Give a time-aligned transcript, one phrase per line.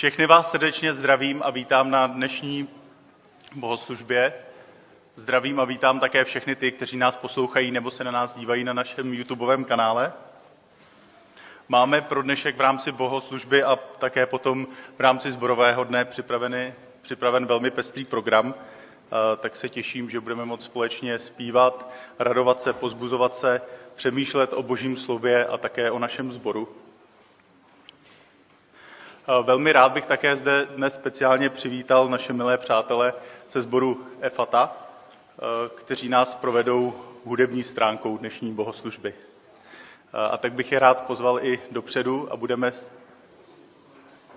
[0.00, 2.68] Všechny vás srdečně zdravím a vítám na dnešní
[3.54, 4.32] bohoslužbě.
[5.14, 8.72] Zdravím a vítám také všechny ty, kteří nás poslouchají nebo se na nás dívají na
[8.72, 10.12] našem YouTubeovém kanále.
[11.68, 14.66] Máme pro dnešek v rámci bohoslužby a také potom
[14.96, 16.72] v rámci zborového dne připravený,
[17.02, 18.54] připraven velmi pestrý program,
[19.40, 23.60] tak se těším, že budeme moct společně zpívat, radovat se, pozbuzovat se,
[23.94, 26.68] přemýšlet o božím slově a také o našem sboru.
[29.42, 33.12] Velmi rád bych také zde dnes speciálně přivítal naše milé přátele
[33.50, 34.76] ze sboru EFATA,
[35.74, 39.14] kteří nás provedou hudební stránkou dnešní bohoslužby.
[40.12, 42.72] A tak bych je rád pozval i dopředu a budeme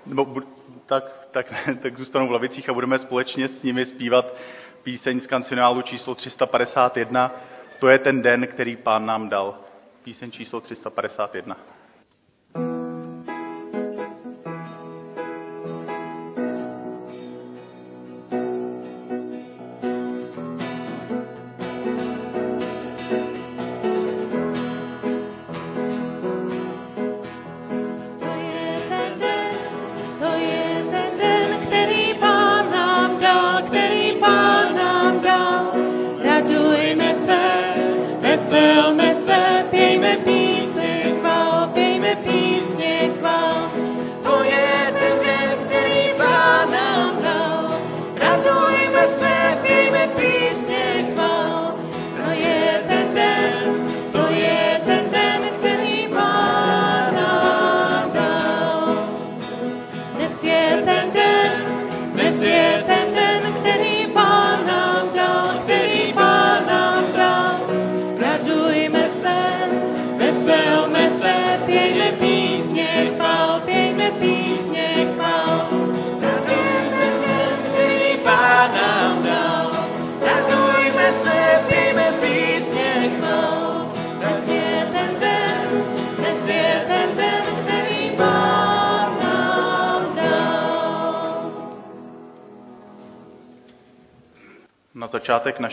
[0.05, 0.41] nebo,
[0.85, 4.34] tak, tak, tak zůstanou v lavicích a budeme společně s nimi zpívat
[4.84, 7.32] píseň z kancionálu číslo 351.
[7.80, 9.57] To je ten den, který pán nám dal.
[10.04, 11.57] Píseň číslo 351.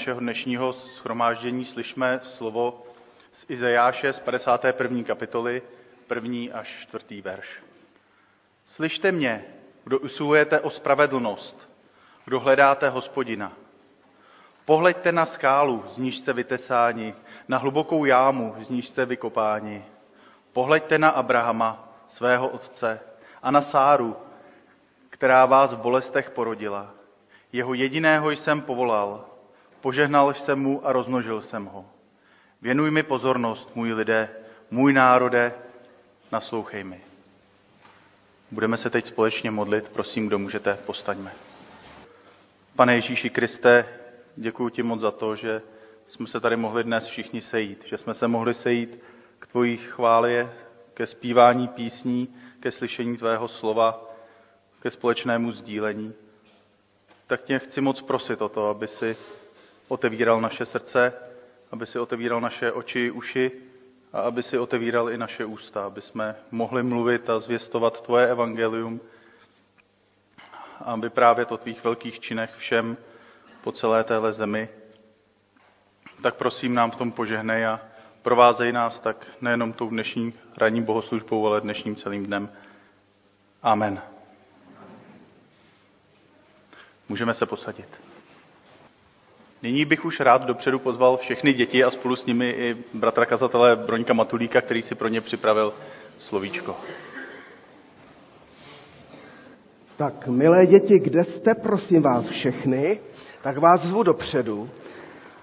[0.00, 2.86] našeho dnešního schromáždění slyšme slovo
[3.32, 5.02] z Izajáše z 51.
[5.02, 5.62] kapitoly,
[6.06, 7.46] první až čtvrtý verš.
[8.66, 9.44] Slyšte mě,
[9.84, 11.68] kdo usilujete o spravedlnost,
[12.24, 13.52] kdo hledáte hospodina.
[14.64, 17.14] Pohleďte na skálu, z níž jste vytesáni,
[17.48, 19.84] na hlubokou jámu, z níž jste vykopáni.
[20.52, 23.00] Pohleďte na Abrahama, svého otce,
[23.42, 24.16] a na Sáru,
[25.10, 26.90] která vás v bolestech porodila.
[27.52, 29.29] Jeho jediného jsem povolal,
[29.80, 31.84] Požehnal jsem mu a rozmnožil jsem ho.
[32.62, 34.28] Věnuj mi pozornost, můj lidé,
[34.70, 35.54] můj národe,
[36.32, 37.00] naslouchej mi.
[38.50, 41.32] Budeme se teď společně modlit, prosím, kdo můžete, postaňme.
[42.76, 43.84] Pane Ježíši Kriste,
[44.36, 45.62] děkuji ti moc za to, že
[46.06, 49.02] jsme se tady mohli dnes všichni sejít, že jsme se mohli sejít
[49.38, 50.52] k tvojí chválie,
[50.94, 54.04] ke zpívání písní, ke slyšení tvého slova,
[54.80, 56.14] ke společnému sdílení.
[57.26, 59.16] Tak tě chci moc prosit o to, aby si
[59.90, 61.12] otevíral naše srdce,
[61.70, 63.52] aby si otevíral naše oči, uši
[64.12, 69.00] a aby si otevíral i naše ústa, aby jsme mohli mluvit a zvěstovat tvoje evangelium,
[70.80, 72.96] aby právě to tvých velkých činech všem
[73.62, 74.68] po celé téhle zemi.
[76.22, 77.80] Tak prosím nám v tom požehnej a
[78.22, 82.48] provázej nás tak nejenom tou dnešní ranní bohoslužbou, ale dnešním celým dnem.
[83.62, 84.02] Amen.
[87.08, 88.09] Můžeme se posadit.
[89.62, 93.76] Nyní bych už rád dopředu pozval všechny děti a spolu s nimi i bratra kazatele
[93.76, 95.72] Broňka Matulíka, který si pro ně připravil
[96.18, 96.76] slovíčko.
[99.96, 103.00] Tak, milé děti, kde jste, prosím vás všechny,
[103.42, 104.70] tak vás zvu dopředu.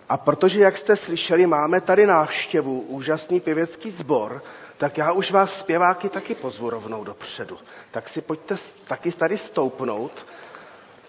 [0.10, 4.44] A protože, jak jste slyšeli, máme tady návštěvu, úžasný pěvecký sbor,
[4.78, 7.58] tak já už vás zpěváky taky pozvu rovnou dopředu.
[7.92, 8.56] Tak si pojďte
[8.88, 10.26] taky tady stoupnout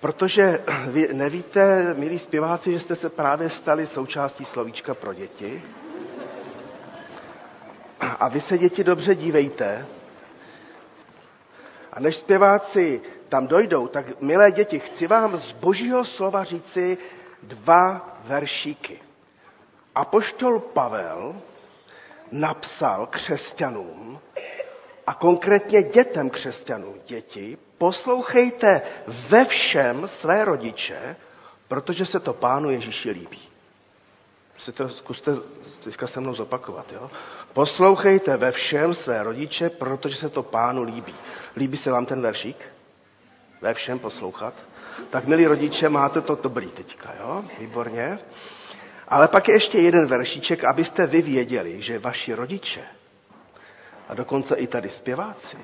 [0.00, 5.62] Protože vy nevíte, milí zpěváci, že jste se právě stali součástí slovíčka pro děti.
[8.00, 9.87] A vy se, děti, dobře dívejte.
[11.93, 16.99] A než zpěváci tam dojdou, tak milé děti, chci vám z božího slova říci
[17.43, 19.00] dva veršíky.
[19.95, 21.37] Apoštol Pavel
[22.33, 24.21] napsal křesťanům
[25.06, 31.17] a konkrétně dětem křesťanů, děti, poslouchejte ve všem své rodiče,
[31.69, 33.41] protože se to pánu Ježíši líbí.
[34.59, 35.31] Si to zkuste
[35.85, 36.93] teďka se mnou zopakovat.
[36.93, 37.11] Jo?
[37.53, 41.15] Poslouchejte ve všem své rodiče, protože se to pánu líbí.
[41.57, 42.57] Líbí se vám ten veršík?
[43.61, 44.55] ve všem poslouchat,
[45.11, 47.45] tak milí rodiče, máte to dobrý teďka, jo?
[47.59, 48.19] Výborně.
[49.09, 52.83] Ale pak je ještě jeden veršíček, abyste vy věděli, že vaši rodiče,
[54.09, 55.57] a dokonce i tady zpěváci,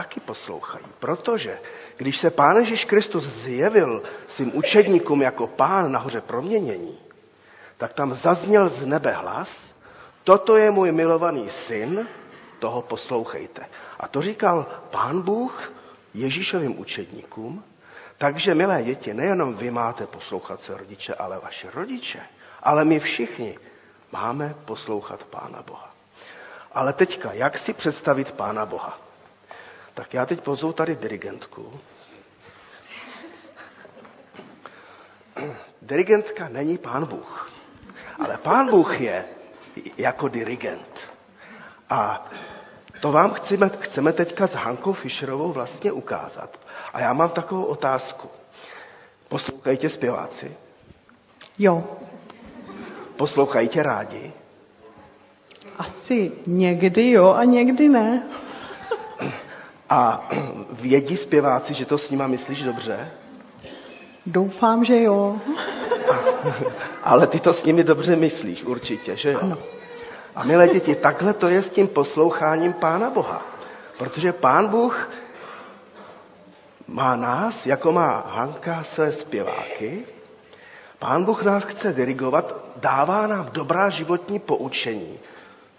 [0.00, 0.84] taky poslouchají.
[0.98, 1.58] Protože
[1.96, 6.98] když se Pán Ježíš Kristus zjevil svým učedníkům jako pán nahoře proměnění,
[7.76, 9.74] tak tam zazněl z nebe hlas,
[10.24, 12.08] toto je můj milovaný syn,
[12.58, 13.66] toho poslouchejte.
[14.00, 15.72] A to říkal pán Bůh
[16.14, 17.64] Ježíšovým učedníkům,
[18.18, 22.20] takže, milé děti, nejenom vy máte poslouchat se rodiče, ale vaše rodiče,
[22.62, 23.58] ale my všichni
[24.12, 25.90] máme poslouchat Pána Boha.
[26.72, 29.09] Ale teďka, jak si představit Pána Boha?
[30.10, 31.80] Tak já teď pozvu tady dirigentku.
[35.82, 37.52] Dirigentka není pán Bůh,
[38.18, 39.24] ale pán Bůh je
[39.96, 41.08] jako dirigent.
[41.90, 42.26] A
[43.00, 46.58] to vám chceme, chceme teďka s Hankou Fischerovou vlastně ukázat.
[46.92, 48.28] A já mám takovou otázku.
[49.28, 50.56] Poslouchejte zpěváci?
[51.58, 51.84] Jo.
[53.16, 54.32] Poslouchajte rádi?
[55.78, 58.22] Asi někdy jo a někdy ne.
[59.90, 60.28] A
[60.70, 63.10] vědí zpěváci, že to s nima myslíš dobře?
[64.26, 65.38] Doufám, že jo.
[67.02, 69.38] Ale ty to s nimi dobře myslíš, určitě, že jo?
[69.42, 69.58] Ano.
[70.34, 73.42] A milé děti, takhle to je s tím posloucháním Pána Boha.
[73.98, 75.10] Protože Pán Bůh
[76.88, 80.06] má nás, jako má Hanka své zpěváky,
[80.98, 85.18] Pán Bůh nás chce dirigovat, dává nám dobrá životní poučení.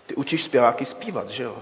[0.08, 1.58] Ty učíš zpěváky zpívat, že jo?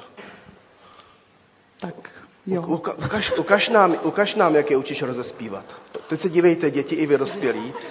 [1.80, 2.12] Tak
[2.46, 2.62] jo.
[2.62, 2.76] U,
[3.06, 5.66] ukaž, ukaž, nám, ukaž nám, jak je učíš rozespívat.
[6.08, 7.74] Teď se dívejte, děti i vy dospělí.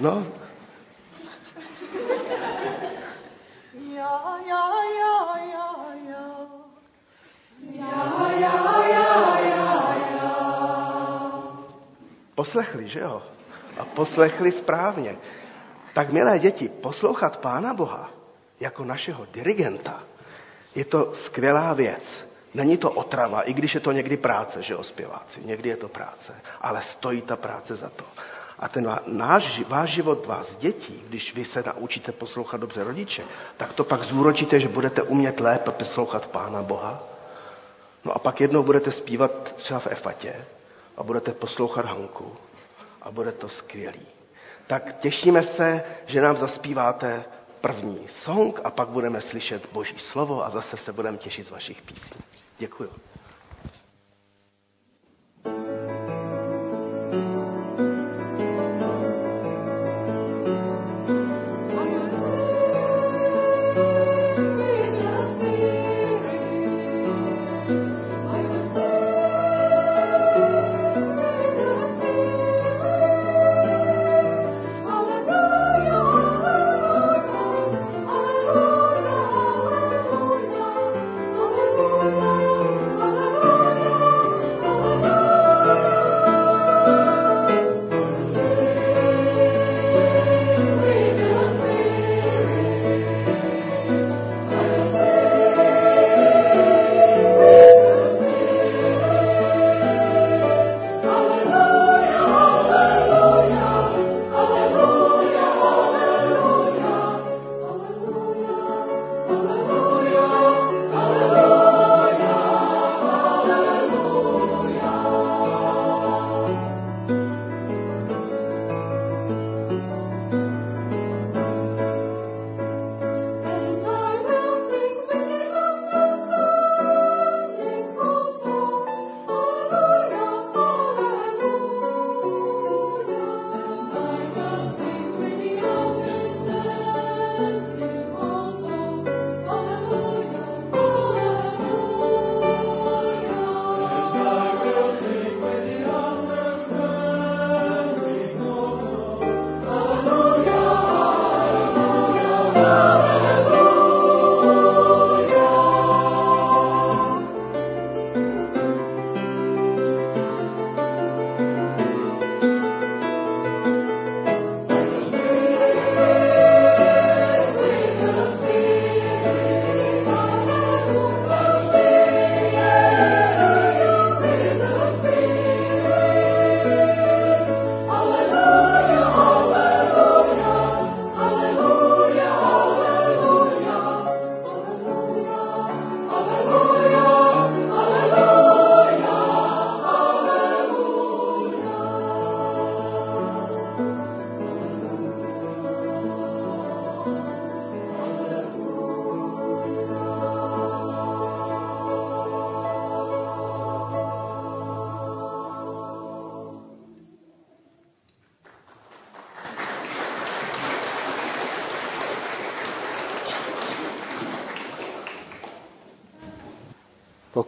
[0.00, 0.26] No,
[4.00, 4.64] Ja, ja,
[4.98, 5.14] ja,
[5.52, 5.68] ja,
[6.08, 6.30] ja.
[12.34, 13.22] Poslechli, že jo?
[13.78, 15.16] A poslechli správně.
[15.94, 18.10] Tak, milé děti, poslouchat Pána Boha
[18.60, 20.02] jako našeho dirigenta
[20.74, 22.24] je to skvělá věc.
[22.54, 25.40] Není to otrava, i když je to někdy práce, že jo, zpěváci.
[25.44, 28.04] Někdy je to práce, ale stojí ta práce za to.
[28.58, 33.22] A ten náš, váš život, vás dětí, když vy se naučíte poslouchat dobře rodiče,
[33.56, 37.02] tak to pak zúročíte, že budete umět lépe poslouchat Pána Boha.
[38.04, 40.44] No a pak jednou budete zpívat třeba v Efatě
[40.96, 42.36] a budete poslouchat Hanku
[43.02, 44.06] a bude to skvělý.
[44.66, 47.24] Tak těšíme se, že nám zaspíváte
[47.60, 51.82] první song a pak budeme slyšet Boží slovo a zase se budeme těšit z vašich
[51.82, 52.20] písní.
[52.58, 52.90] Děkuji.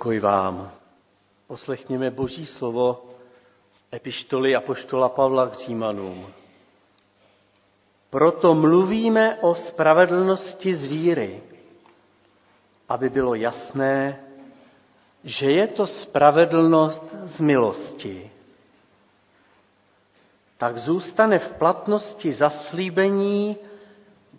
[0.02, 0.70] Pokoj vám.
[1.46, 3.04] Poslechněme Boží slovo
[3.70, 6.26] z epištoly Apoštola Pavla k Římanům.
[8.10, 11.42] Proto mluvíme o spravedlnosti z víry,
[12.88, 14.20] aby bylo jasné,
[15.24, 18.30] že je to spravedlnost z milosti.
[20.58, 23.56] Tak zůstane v platnosti zaslíbení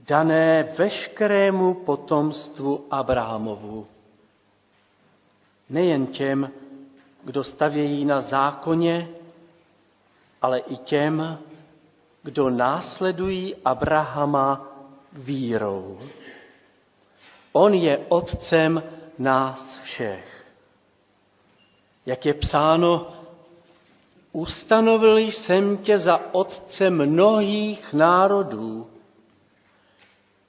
[0.07, 3.85] dané veškerému potomstvu Abrahamovu
[5.69, 6.51] nejen těm,
[7.23, 9.09] kdo stavějí na zákoně,
[10.41, 11.39] ale i těm,
[12.23, 14.67] kdo následují Abrahama
[15.13, 15.99] vírou.
[17.51, 18.83] On je otcem
[19.19, 20.45] nás všech.
[22.05, 23.07] Jak je psáno,
[24.31, 28.85] ustanovil jsem tě za otce mnohých národů.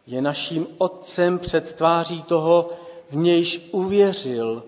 [0.07, 2.71] Je naším otcem před tváří toho,
[3.11, 4.63] v nějž uvěřil,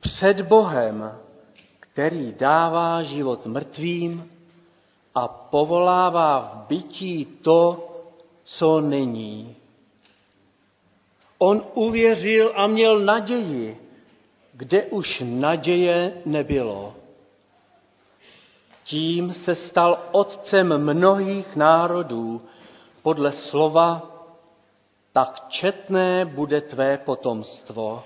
[0.00, 1.18] před Bohem,
[1.80, 4.30] který dává život mrtvým
[5.14, 7.88] a povolává v bytí to,
[8.44, 9.56] co není.
[11.38, 13.88] On uvěřil a měl naději,
[14.52, 16.94] kde už naděje nebylo.
[18.84, 22.40] Tím se stal otcem mnohých národů
[23.02, 24.10] podle slova,
[25.12, 28.04] tak četné bude tvé potomstvo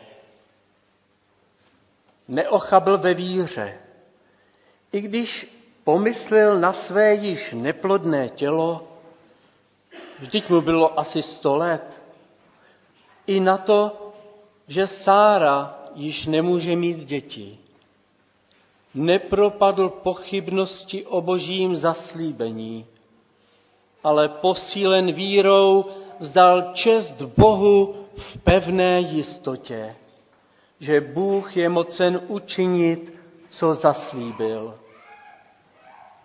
[2.32, 3.78] neochabl ve víře.
[4.92, 5.46] I když
[5.84, 8.88] pomyslel na své již neplodné tělo,
[10.18, 12.02] vždyť mu bylo asi sto let,
[13.26, 14.12] i na to,
[14.68, 17.58] že Sára již nemůže mít děti.
[18.94, 22.86] Nepropadl pochybnosti o božím zaslíbení,
[24.04, 25.84] ale posílen vírou
[26.20, 29.96] vzdal čest Bohu v pevné jistotě
[30.82, 33.20] že Bůh je mocen učinit,
[33.50, 34.74] co zaslíbil.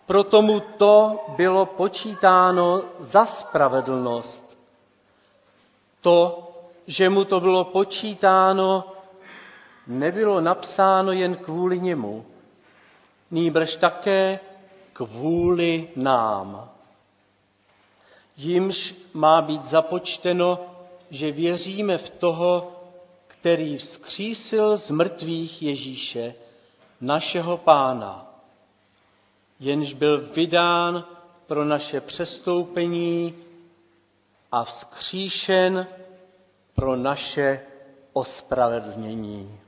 [0.06, 4.60] Proto mu to bylo počítáno za spravedlnost.
[6.02, 6.50] To,
[6.88, 8.84] že mu to bylo počítáno,
[9.88, 12.26] nebylo napsáno jen kvůli němu,
[13.32, 14.40] nýbrž také
[14.94, 16.70] kvůli nám.
[18.38, 20.60] Jimž má být započteno,
[21.10, 22.77] že věříme v toho,
[23.40, 26.34] který vzkřísil z mrtvých Ježíše,
[27.02, 28.34] našeho pána,
[29.60, 31.06] jenž byl vydán
[31.48, 33.36] pro naše přestoupení
[34.52, 35.88] a vzkříšen
[36.76, 37.62] pro naše
[38.14, 39.60] ospravedlnění.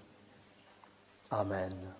[1.31, 1.93] Amen.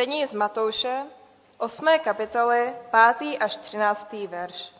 [0.00, 1.02] Čtení z Matouše,
[1.58, 1.86] 8.
[2.04, 2.74] kapitoly,
[3.18, 3.36] 5.
[3.40, 4.12] až 13.
[4.28, 4.72] verš.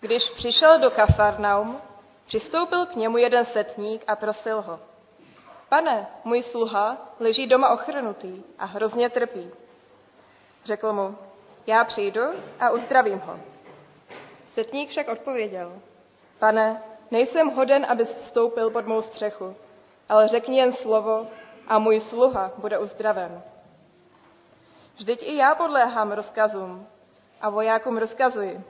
[0.00, 1.80] Když přišel do Kafarnaum,
[2.26, 4.80] přistoupil k němu jeden setník a prosil ho.
[5.68, 9.50] Pane, můj sluha leží doma ochrnutý a hrozně trpí.
[10.64, 11.18] Řekl mu,
[11.66, 12.22] já přijdu
[12.60, 13.40] a uzdravím ho.
[14.46, 15.78] Setník však odpověděl,
[16.38, 19.56] pane, nejsem hoden, abys vstoupil pod mou střechu,
[20.08, 21.26] ale řekni jen slovo
[21.70, 23.42] a můj sluha bude uzdraven.
[24.96, 26.86] Vždyť i já podléhám rozkazům
[27.40, 28.60] a vojákům rozkazuji.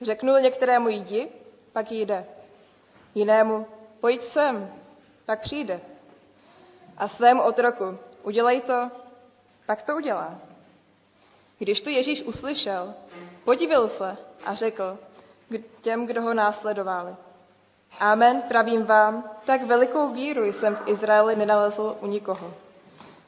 [0.00, 1.28] Řeknu některému jdi,
[1.72, 2.26] pak jde.
[3.14, 3.66] Jinému
[4.00, 4.72] pojď sem,
[5.26, 5.80] pak přijde.
[6.96, 8.90] A svému otroku udělej to,
[9.66, 10.34] pak to udělá.
[11.58, 12.94] Když to Ježíš uslyšel,
[13.44, 14.98] podíval se a řekl
[15.80, 17.16] těm, kdo ho následovali.
[18.00, 22.54] Amen, pravím vám, tak velikou víru jsem v Izraeli nenalezl u nikoho.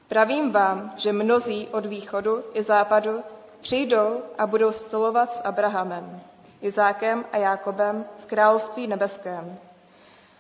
[0.09, 3.23] Pravím vám, že mnozí od východu i západu
[3.61, 6.21] přijdou a budou stolovat s Abrahamem,
[6.61, 9.59] Izákem a Jákobem v království nebeském.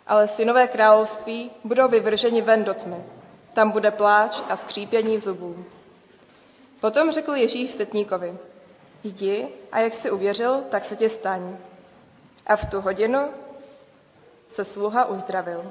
[0.06, 3.04] Ale synové království budou vyvrženi ven do tmy.
[3.52, 5.64] Tam bude pláč a skřípění zubů.
[6.80, 8.38] Potom řekl Ježíš setníkovi,
[9.04, 11.56] jdi a jak jsi uvěřil, tak se ti staň.
[12.46, 13.28] A v tu hodinu
[14.48, 15.62] se sluha uzdravil.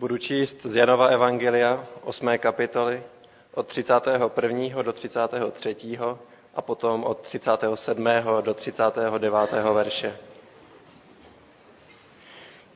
[0.00, 2.38] Budu číst z Janova Evangelia 8.
[2.38, 3.02] kapitoly
[3.54, 4.82] od 31.
[4.82, 5.98] do 33.
[6.54, 8.04] a potom od 37.
[8.40, 9.52] do 39.
[9.74, 10.16] verše.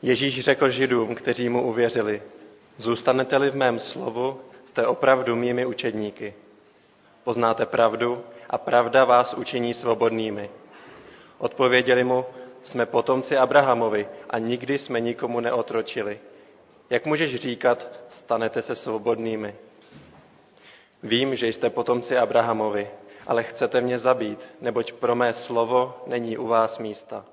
[0.03, 2.23] Ježíš řekl židům, kteří mu uvěřili,
[2.77, 6.35] zůstanete-li v mém slovu, jste opravdu mými učedníky.
[7.25, 10.51] Poznáte pravdu a pravda vás učiní svobodnými.
[11.39, 12.25] Odpověděli mu,
[12.63, 16.19] jsme potomci Abrahamovi a nikdy jsme nikomu neotročili.
[16.91, 19.55] Jak můžeš říkat, stanete se svobodnými?
[21.03, 22.91] Vím, že jste potomci Abrahamovi,
[23.27, 27.25] ale chcete mě zabít, neboť pro mé slovo není u vás místa.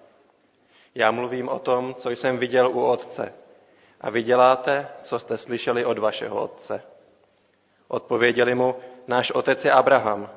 [0.95, 3.33] Já mluvím o tom, co jsem viděl u otce.
[4.01, 6.81] A vy děláte, co jste slyšeli od vašeho otce.
[7.87, 8.75] Odpověděli mu,
[9.07, 10.29] náš otec je Abraham.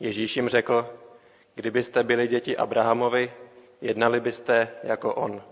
[0.00, 0.86] Ježíš jim řekl,
[1.54, 3.32] kdybyste byli děti Abrahamovi,
[3.80, 5.42] jednali byste jako on.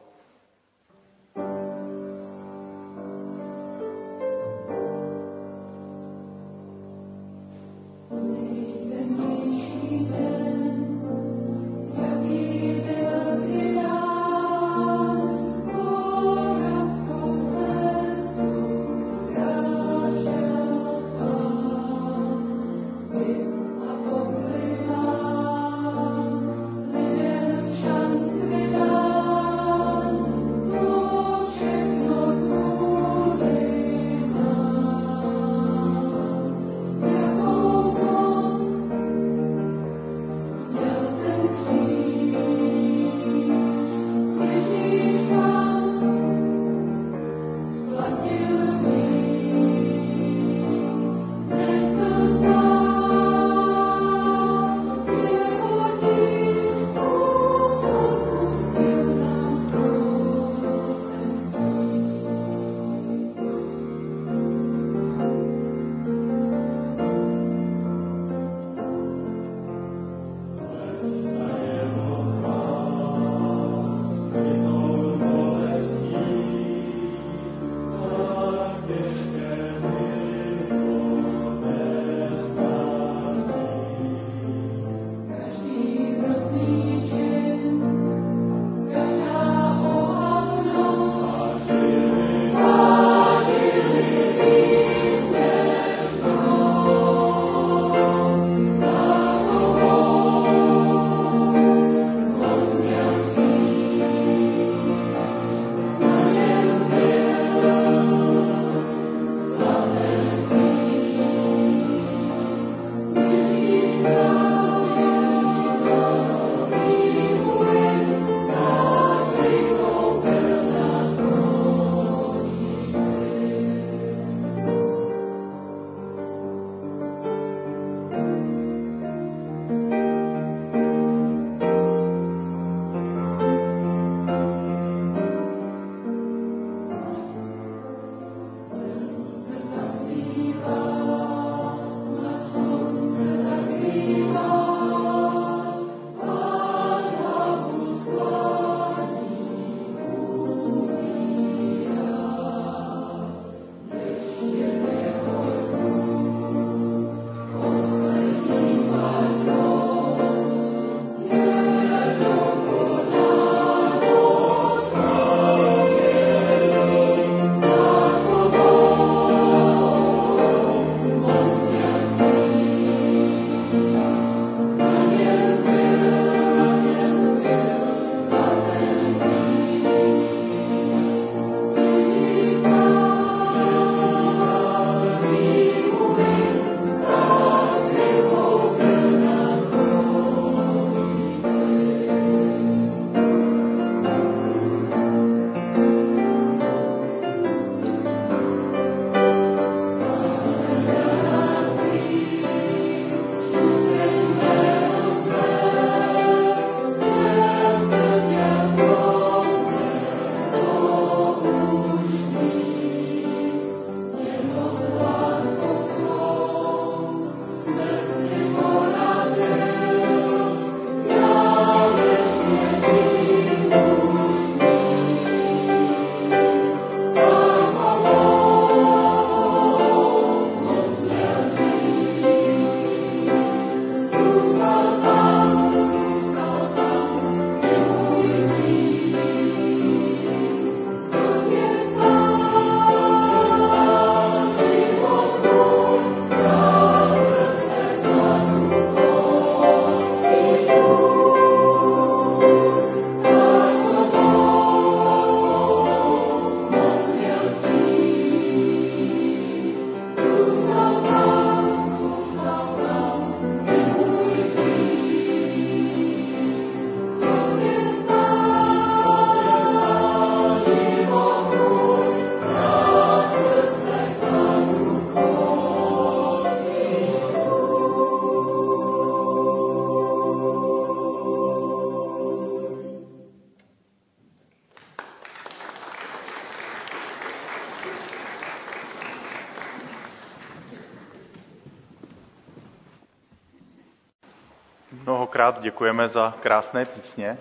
[295.53, 297.39] Krát děkujeme za krásné písně.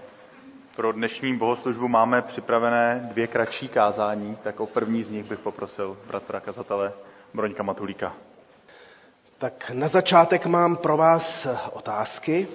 [0.75, 5.97] Pro dnešní bohoslužbu máme připravené dvě kratší kázání, tak o první z nich bych poprosil
[6.07, 6.93] bratra kazatele
[7.33, 8.13] Broňka Matulíka.
[9.37, 12.47] Tak na začátek mám pro vás otázky.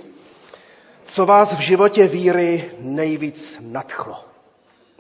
[1.05, 4.25] Co vás v životě víry nejvíc nadchlo?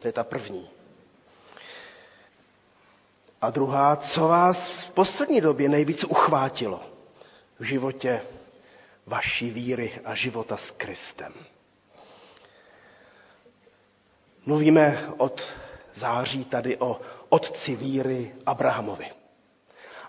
[0.00, 0.68] To je ta první.
[3.40, 6.80] A druhá, co vás v poslední době nejvíc uchvátilo
[7.58, 8.20] v životě
[9.06, 11.32] vaší víry a života s Kristem?
[14.46, 15.52] Mluvíme od
[15.94, 19.10] září tady o otci víry Abrahamovi.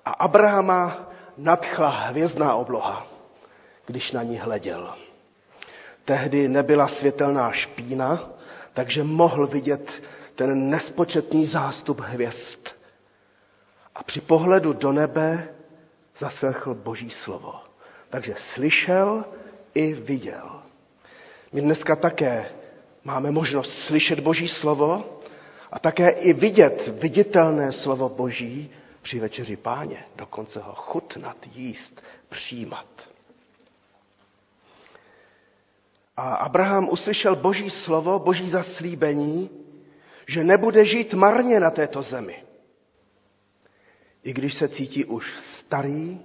[0.05, 3.07] A Abrahama nadchla hvězdná obloha,
[3.85, 4.95] když na ní hleděl.
[6.05, 8.29] Tehdy nebyla světelná špína,
[8.73, 10.03] takže mohl vidět
[10.35, 12.67] ten nespočetný zástup hvězd.
[13.95, 15.49] A při pohledu do nebe
[16.17, 17.66] zaslechl Boží slovo.
[18.09, 19.25] Takže slyšel
[19.73, 20.61] i viděl.
[21.53, 22.49] My dneska také
[23.03, 25.19] máme možnost slyšet Boží slovo
[25.71, 28.69] a také i vidět viditelné slovo Boží
[29.01, 32.85] při večeři páně, dokonce ho chutnat, jíst, přijímat.
[36.17, 39.49] A Abraham uslyšel Boží slovo, Boží zaslíbení,
[40.27, 42.43] že nebude žít marně na této zemi.
[44.23, 46.19] I když se cítí už starý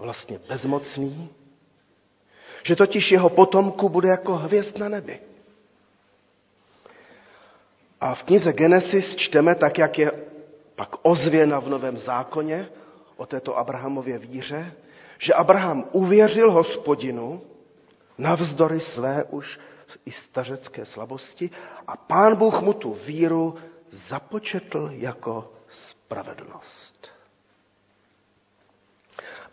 [0.00, 1.28] vlastně bezmocný,
[2.62, 5.20] že totiž jeho potomku bude jako hvězd na nebi.
[8.00, 10.12] A v knize Genesis čteme, tak jak je
[10.76, 12.68] pak ozvěna v Novém zákoně
[13.16, 14.72] o této Abrahamově víře,
[15.18, 17.42] že Abraham uvěřil hospodinu
[18.18, 19.58] navzdory své už
[20.06, 21.50] i stařecké slabosti
[21.86, 23.54] a pán Bůh mu tu víru
[23.90, 27.08] započetl jako spravedlnost.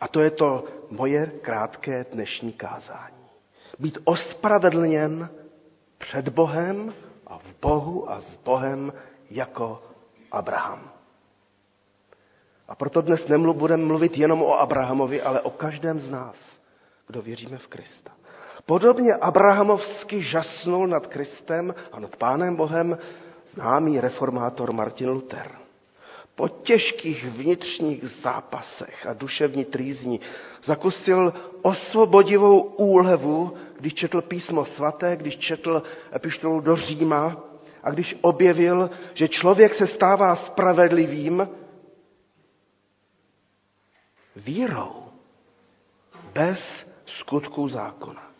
[0.02, 3.26] A to je to moje krátké dnešní kázání.
[3.80, 5.30] Být ospravedlněn
[5.98, 6.94] před Bohem
[7.28, 8.94] a v Bohu a s Bohem
[9.30, 9.84] jako
[10.32, 10.92] Abraham.
[12.68, 16.60] A proto dnes nemluv, budeme mluvit jenom o Abrahamovi, ale o každém z nás,
[17.08, 18.12] kdo věříme v Krista.
[18.66, 22.98] Podobně Abrahamovsky žasnul nad Kristem a nad Pánem Bohem
[23.50, 25.52] známý reformátor Martin Luther.
[26.38, 30.20] Po těžkých vnitřních zápasech a duševní trýzní
[30.64, 35.84] zakusil osvobodivou úlevu, když četl písmo svaté, když četl
[36.16, 37.38] epištolu do Říma
[37.84, 41.50] a když objevil, že člověk se stává spravedlivým
[44.36, 45.04] vírou,
[46.34, 48.32] bez skutků zákona.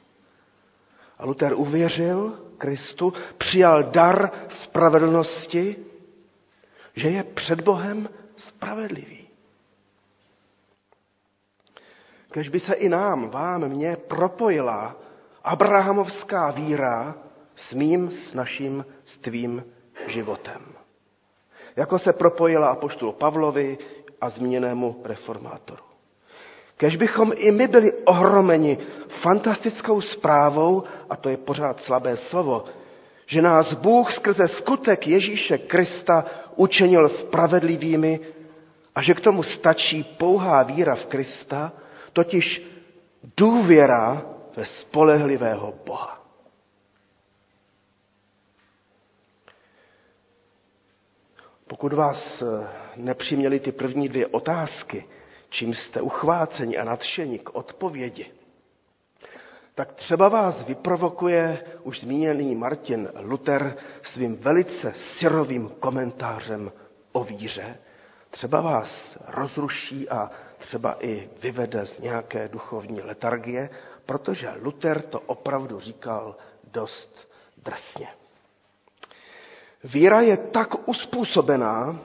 [1.20, 5.76] A Luther uvěřil Kristu, přijal dar spravedlnosti,
[6.98, 9.28] že je před Bohem spravedlivý.
[12.32, 14.96] Když by se i nám, vám, mně propojila
[15.44, 17.16] abrahamovská víra
[17.56, 19.66] s mým, s naším, s tvým
[20.08, 20.62] životem.
[21.76, 23.78] Jako se propojila apoštolu Pavlovi
[24.22, 25.84] a zmíněnému reformátoru.
[26.78, 32.66] Kež bychom i my byli ohromeni fantastickou zprávou, a to je pořád slabé slovo,
[33.26, 36.26] že nás Bůh skrze skutek Ježíše Krista
[36.58, 38.20] učinil spravedlivými
[38.96, 41.72] a že k tomu stačí pouhá víra v Krista,
[42.14, 42.62] totiž
[43.38, 46.18] důvěra ve spolehlivého Boha.
[51.68, 52.44] Pokud vás
[52.96, 55.06] nepřiměli ty první dvě otázky,
[55.50, 58.26] čím jste uchváceni a nadšeni k odpovědi,
[59.78, 66.72] tak třeba vás vyprovokuje už zmíněný Martin Luther svým velice syrovým komentářem
[67.12, 67.78] o víře.
[68.30, 73.70] Třeba vás rozruší a třeba i vyvede z nějaké duchovní letargie,
[74.06, 76.36] protože Luther to opravdu říkal
[76.72, 78.08] dost drsně.
[79.84, 82.00] Víra je tak uspůsobená,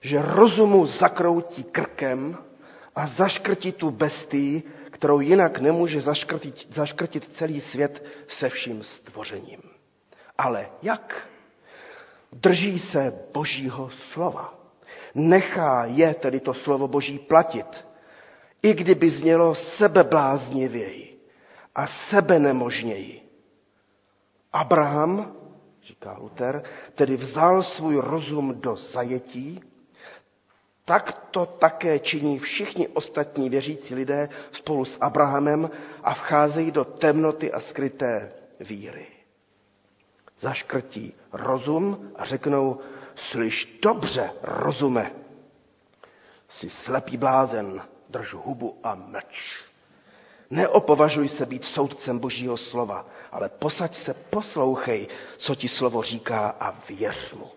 [0.00, 2.38] že rozumu zakroutí krkem
[2.94, 4.62] a zaškrtí tu bestii,
[4.96, 9.60] kterou jinak nemůže zaškrtit, zaškrtit celý svět se vším stvořením.
[10.38, 11.28] Ale jak?
[12.32, 14.54] Drží se Božího slova.
[15.14, 17.86] Nechá je tedy to slovo Boží platit,
[18.62, 21.20] i kdyby znělo sebebláznivěji
[21.74, 23.20] a sebe nemožněji.
[24.52, 25.36] Abraham,
[25.82, 26.62] říká Luther,
[26.94, 29.60] tedy vzal svůj rozum do zajetí
[30.86, 35.70] tak to také činí všichni ostatní věřící lidé spolu s Abrahamem
[36.02, 39.06] a vcházejí do temnoty a skryté víry.
[40.40, 42.78] Zaškrtí rozum a řeknou,
[43.14, 45.12] slyš dobře, rozume.
[46.48, 49.66] Jsi slepý blázen, drž hubu a mlč.
[50.50, 56.70] Neopovažuj se být soudcem Božího slova, ale posaď se, poslouchej, co ti slovo říká a
[56.88, 57.55] věř mu.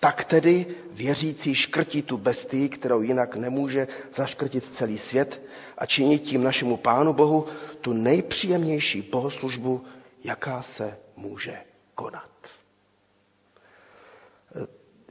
[0.00, 5.42] Tak tedy věřící škrtí tu bestii, kterou jinak nemůže zaškrtit celý svět
[5.78, 7.46] a činí tím našemu Pánu Bohu
[7.80, 9.84] tu nejpříjemnější bohoslužbu,
[10.24, 11.58] jaká se může
[11.94, 12.28] konat.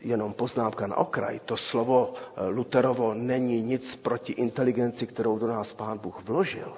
[0.01, 1.39] Jenom poznámka na okraj.
[1.45, 2.13] To slovo
[2.49, 6.77] Luterovo není nic proti inteligenci, kterou do nás Pán Bůh vložil,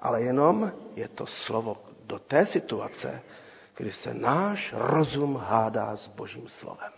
[0.00, 1.76] ale jenom je to slovo
[2.06, 3.22] do té situace,
[3.76, 6.97] kdy se náš rozum hádá s Božím slovem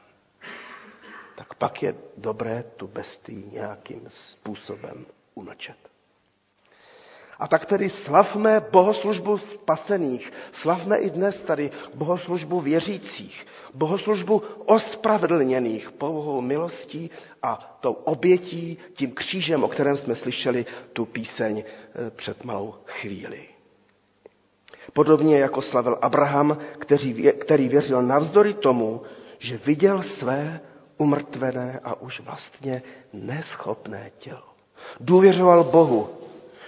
[1.41, 5.77] tak pak je dobré tu bestii nějakým způsobem umlčet.
[7.39, 16.41] A tak tedy slavme bohoslužbu spasených, slavme i dnes tady bohoslužbu věřících, bohoslužbu ospravedlněných pouhou
[16.41, 17.11] milostí
[17.43, 23.49] a tou obětí, tím křížem, o kterém jsme slyšeli tu píseň eh, před malou chvíli.
[24.93, 29.03] Podobně jako slavil Abraham, který, který věřil navzdory tomu,
[29.39, 30.61] že viděl své
[31.01, 32.83] umrtvené a už vlastně
[33.13, 34.43] neschopné tělo.
[35.01, 36.11] Důvěřoval Bohu,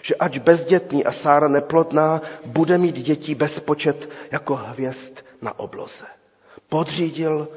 [0.02, 6.04] že ač bezdětný a Sára neplodná, bude mít dětí bezpočet jako hvězd na obloze.
[6.68, 7.48] Podřídil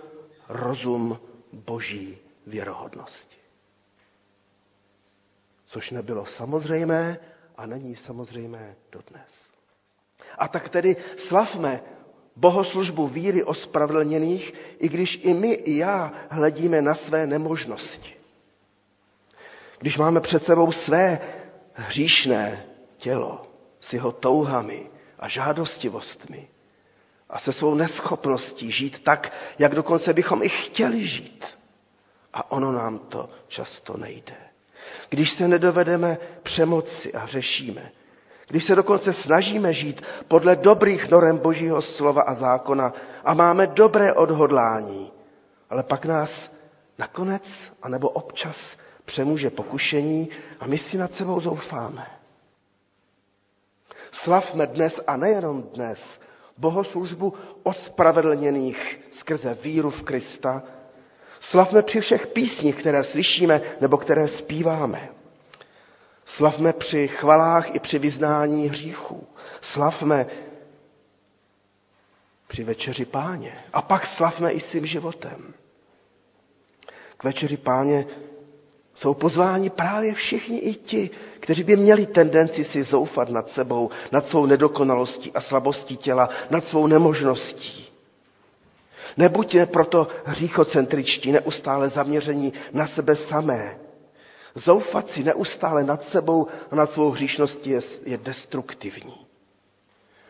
[0.50, 1.20] rozum
[1.54, 2.18] boží
[2.48, 3.38] věrohodnosti.
[5.66, 7.18] Což nebylo samozřejmé
[7.58, 9.32] a není samozřejmé dodnes.
[10.38, 11.82] A tak tedy slavme
[12.36, 18.14] bohoslužbu víry ospravedlněných, i když i my, i já hledíme na své nemožnosti.
[19.80, 21.20] Když máme před sebou své
[21.74, 22.66] hříšné
[22.98, 23.42] tělo
[23.80, 26.48] s jeho touhami a žádostivostmi
[27.30, 31.58] a se svou neschopností žít tak, jak dokonce bychom i chtěli žít.
[32.34, 34.36] A ono nám to často nejde.
[35.10, 37.92] Když se nedovedeme přemoci a řešíme,
[38.48, 42.94] když se dokonce snažíme žít podle dobrých norem Božího slova a zákona
[43.26, 45.12] a máme dobré odhodlání,
[45.70, 46.52] ale pak nás
[46.98, 50.30] nakonec, anebo občas přemůže pokušení
[50.60, 52.08] a my si nad sebou zoufáme.
[54.12, 56.20] Slavme dnes a nejenom dnes
[56.58, 57.34] bohoslužbu
[57.64, 60.64] ospravedlněných skrze víru v Krista.
[61.40, 65.10] Slavme při všech písních, které slyšíme nebo které zpíváme.
[66.26, 69.28] Slavme při chvalách i při vyznání hříchů.
[69.62, 70.26] Slavme
[72.48, 73.58] při večeři páně.
[73.74, 75.54] A pak slavme i svým životem.
[77.18, 78.06] K večeři páně
[78.96, 81.10] jsou pozváni právě všichni i ti,
[81.40, 86.66] kteří by měli tendenci si zoufat nad sebou, nad svou nedokonalostí a slabostí těla, nad
[86.66, 87.86] svou nemožností.
[89.18, 93.78] Nebuďte proto hříchocentričtí, neustále zaměření na sebe samé,
[94.56, 99.26] Zoufat si neustále nad sebou a nad svou hříšností je, je destruktivní.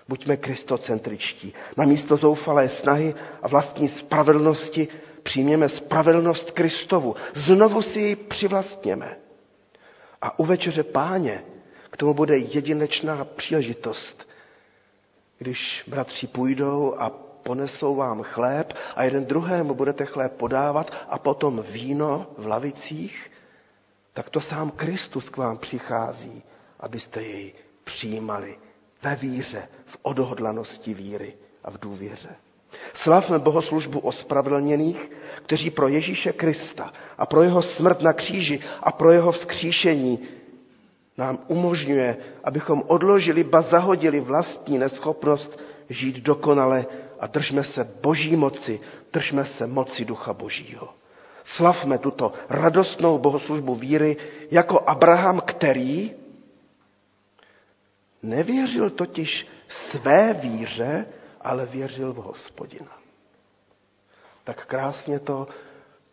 [0.08, 1.54] Buďme kristocentričtí.
[1.78, 4.88] Na místo zoufalé snahy a vlastní spravedlnosti
[5.24, 7.16] přijměme spravedlnost Kristovu.
[7.34, 9.18] Znovu si ji přivlastněme.
[10.22, 11.44] A u večeře páně
[11.90, 14.28] k tomu bude jedinečná příležitost,
[15.38, 17.10] když bratři půjdou a
[17.44, 23.32] ponesou vám chléb a jeden druhému budete chléb podávat a potom víno v lavicích,
[24.16, 26.44] tak to sám Kristus k vám přichází,
[26.80, 27.54] abyste jej
[27.84, 28.58] přijímali
[29.04, 32.30] ve víře, v odhodlanosti víry a v důvěře.
[32.94, 35.12] Slavme bohoslužbu ospravedlněných,
[35.46, 40.20] kteří pro Ježíše Krista a pro jeho smrt na kříži a pro jeho vzkříšení
[41.18, 45.60] nám umožňuje, abychom odložili, ba zahodili vlastní neschopnost
[45.90, 46.86] žít dokonale
[47.20, 48.80] a držme se boží moci,
[49.14, 50.90] držme se moci ducha božího.
[51.46, 54.18] Slavme tuto radostnou bohoslužbu víry
[54.52, 56.12] jako Abraham, který
[58.24, 61.06] nevěřil totiž své víře,
[61.42, 62.98] ale věřil v hospodina.
[64.44, 65.48] Tak krásně to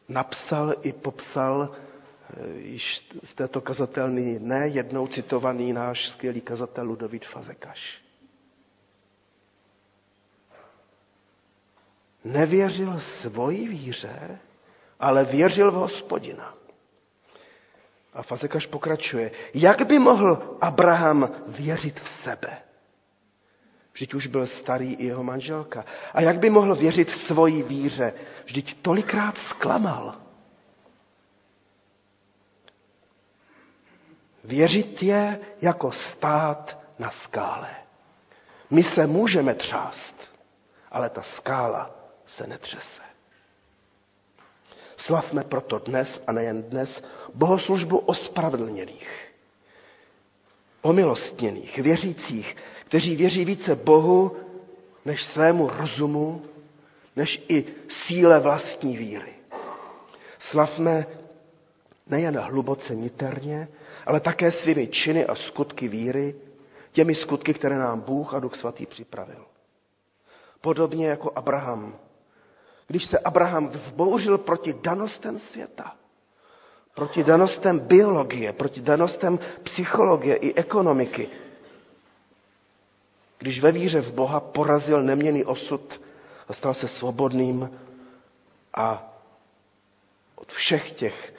[0.09, 7.25] napsal i popsal eh, již z této kazatelny ne jednou citovaný náš skvělý kazatel Ludovít
[7.27, 8.03] Fazekaš.
[12.25, 14.39] Nevěřil svoji víře,
[15.03, 16.55] ale věřil v hospodina.
[18.15, 19.31] A Fazekaš pokračuje.
[19.55, 22.59] Jak by mohl Abraham věřit v sebe?
[23.93, 25.85] Vždyť už byl starý i jeho manželka.
[26.15, 28.13] A jak by mohl věřit svoji víře?
[28.45, 30.15] Vždyť tolikrát zklamal.
[34.45, 37.71] Věřit je jako stát na skále.
[38.71, 40.37] My se můžeme třást,
[40.91, 41.91] ale ta skála
[42.27, 43.12] se netřese.
[45.03, 47.03] Slavme proto dnes a nejen dnes
[47.35, 49.33] bohoslužbu ospravedlněných.
[50.83, 54.37] omilostněných, věřících, kteří věří více Bohu
[55.05, 56.43] než svému rozumu,
[57.17, 59.33] než i síle vlastní víry.
[60.39, 61.07] Slavme
[62.07, 63.69] nejen hluboce niterně,
[64.07, 66.35] ale také svými činy a skutky víry,
[66.93, 69.45] těmi skutky, které nám Bůh a Duch Svatý připravil.
[70.61, 71.99] Podobně jako Abraham.
[72.93, 75.97] Když se Abraham vzbouřil proti danostem světa,
[76.95, 81.29] proti danostem biologie, proti danostem psychologie i ekonomiky,
[83.39, 86.01] když ve víře v Boha porazil neměný osud
[86.49, 87.71] a stal se svobodným
[88.75, 89.15] a
[90.35, 91.35] od všech těch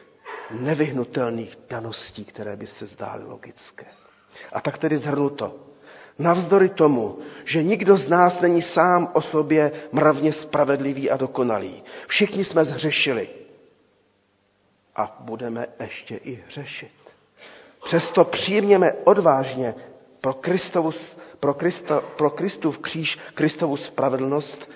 [0.51, 3.86] nevyhnutelných daností, které by se zdály logické.
[4.54, 5.56] A tak tedy zhrnuto.
[6.20, 11.84] Navzdory tomu, že nikdo z nás není sám o sobě mravně spravedlivý a dokonalý.
[12.07, 13.30] Všichni jsme zhřešili.
[14.95, 16.91] A budeme ještě i hřešit.
[17.86, 19.76] Přesto přijměme odvážně
[20.22, 24.70] pro, Kristovus, pro, Kristo, pro Kristův kříž Kristovu spravedlnost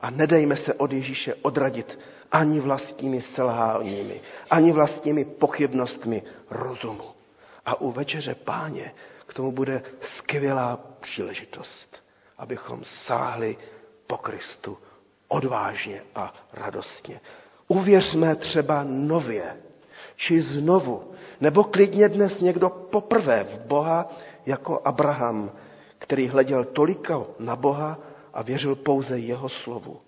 [0.00, 1.98] a nedejme se od Ježíše odradit
[2.32, 4.20] ani vlastními selháními,
[4.50, 7.04] ani vlastními pochybnostmi rozumu.
[7.66, 8.94] A u večeře páně
[9.26, 12.04] k tomu bude skvělá příležitost,
[12.38, 13.56] abychom sáhli
[14.06, 14.78] po Kristu
[15.28, 17.20] odvážně a radostně.
[17.68, 19.56] Uvěřme třeba nově,
[20.16, 24.08] či znovu, nebo klidně dnes někdo poprvé v Boha
[24.46, 25.50] jako Abraham,
[25.98, 27.98] který hleděl toliko na Boha
[28.34, 30.00] a věřil pouze jeho slovu.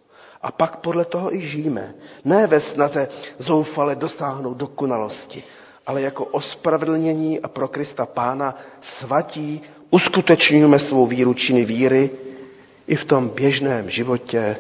[0.43, 1.95] A pak podle toho i žijeme.
[2.25, 3.09] Ne ve snaze
[3.39, 5.45] zoufale dosáhnout dokonalosti,
[5.89, 9.61] ale jako ospravedlnění a pro Krista Pána svatí
[9.91, 12.11] uskutečňujeme svou víru činy víry
[12.87, 14.57] i v tom běžném životě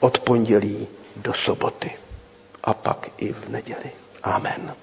[0.00, 1.90] od pondělí do soboty
[2.64, 3.90] a pak i v neděli.
[4.22, 4.74] Amen.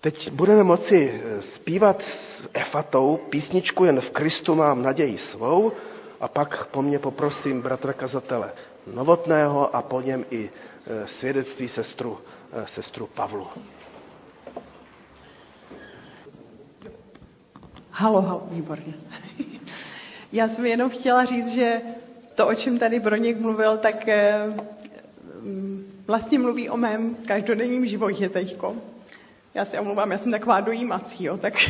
[0.00, 5.72] Teď budeme moci zpívat s Efatou písničku Jen v Kristu mám naději svou
[6.20, 8.52] a pak po mně poprosím bratra kazatele
[8.86, 10.50] Novotného a po něm i
[10.86, 12.18] e, svědectví sestru,
[12.64, 13.46] sestru Pavlu.
[17.90, 18.94] Halo, halo, výborně.
[20.32, 21.80] Já jsem jenom chtěla říct, že
[22.34, 24.40] to, o čem tady Broněk mluvil, tak e,
[26.06, 28.76] vlastně mluví o mém každodenním životě teďko.
[29.54, 31.54] Já se omluvám, já jsem taková dojímací, jo, tak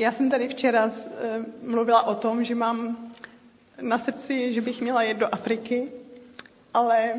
[0.00, 2.96] Já jsem tady včera eh, mluvila o tom, že mám
[3.80, 5.92] na srdci, že bych měla jet do Afriky,
[6.74, 7.14] ale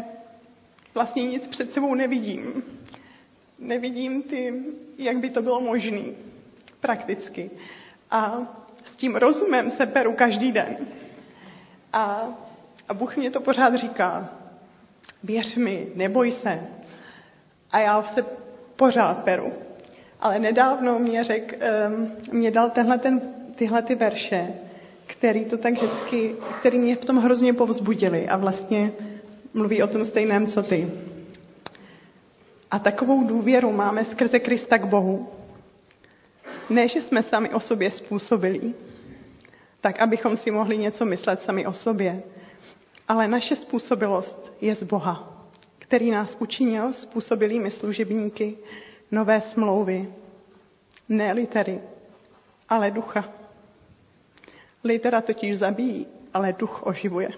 [0.94, 2.64] vlastně nic před sebou nevidím.
[3.60, 4.54] Nevidím ty,
[4.98, 6.02] jak by to bylo možné
[6.80, 7.50] prakticky.
[8.12, 8.38] A
[8.84, 10.78] s tím rozumem se peru každý den.
[11.94, 12.28] A,
[12.90, 14.30] a Bůh mě to pořád říká.
[15.24, 16.60] Věř mi, neboj se.
[17.72, 18.26] A já se
[18.76, 19.54] pořád peru.
[20.20, 21.60] Ale nedávno mě, řek,
[22.32, 23.22] mě dal tenhle ten,
[23.56, 24.54] tyhle ty verše,
[25.06, 28.92] který to tak hezky, který mě v tom hrozně povzbudili a vlastně
[29.54, 30.92] mluví o tom stejném, co ty.
[32.72, 35.30] A takovou důvěru máme skrze Krista k Bohu.
[36.70, 38.74] Ne, že jsme sami o sobě způsobili,
[39.82, 42.24] tak abychom si mohli něco myslet sami o sobě,
[43.08, 45.48] ale naše způsobilost je z Boha,
[45.80, 48.58] který nás učinil způsobilými služebníky
[49.12, 50.14] nové smlouvy.
[51.10, 51.82] Ne litery,
[52.70, 53.30] ale ducha.
[54.84, 57.30] Litera totiž zabíjí, ale duch oživuje.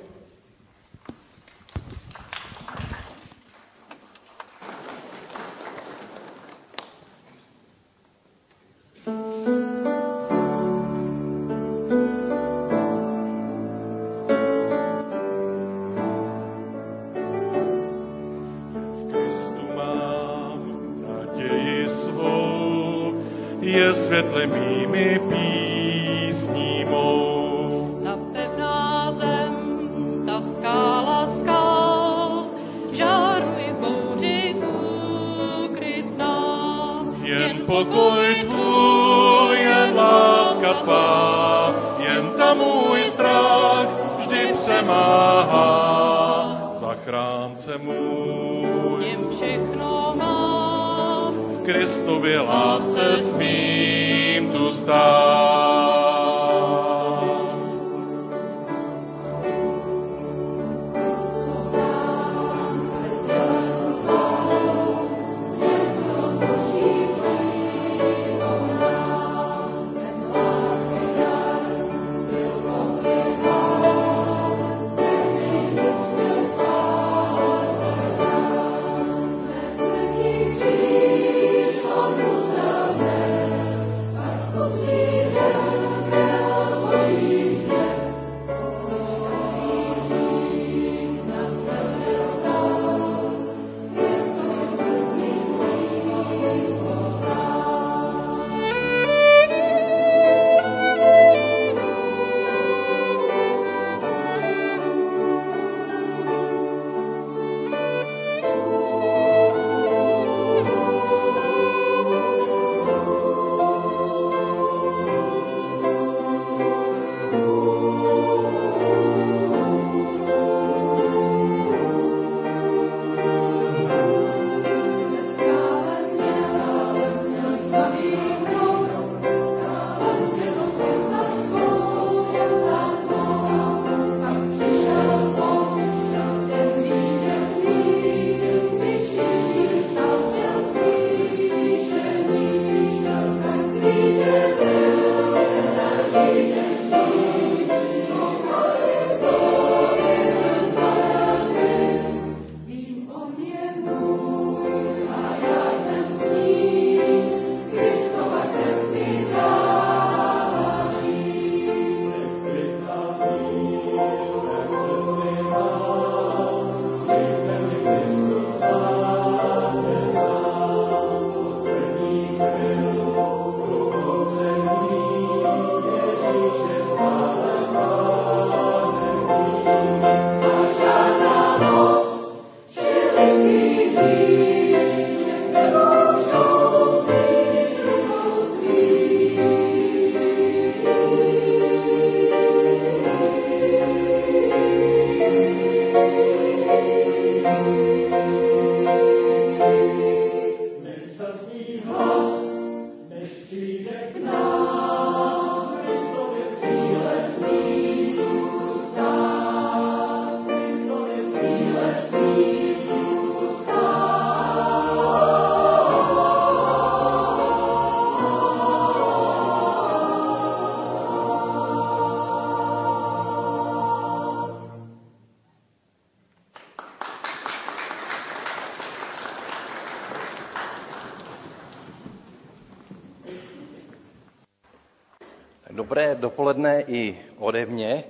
[235.93, 238.03] Dobré dopoledne i ode mě.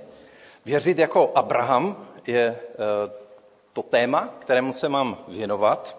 [0.64, 3.10] Věřit jako Abraham je eh,
[3.72, 5.98] to téma, kterému se mám věnovat.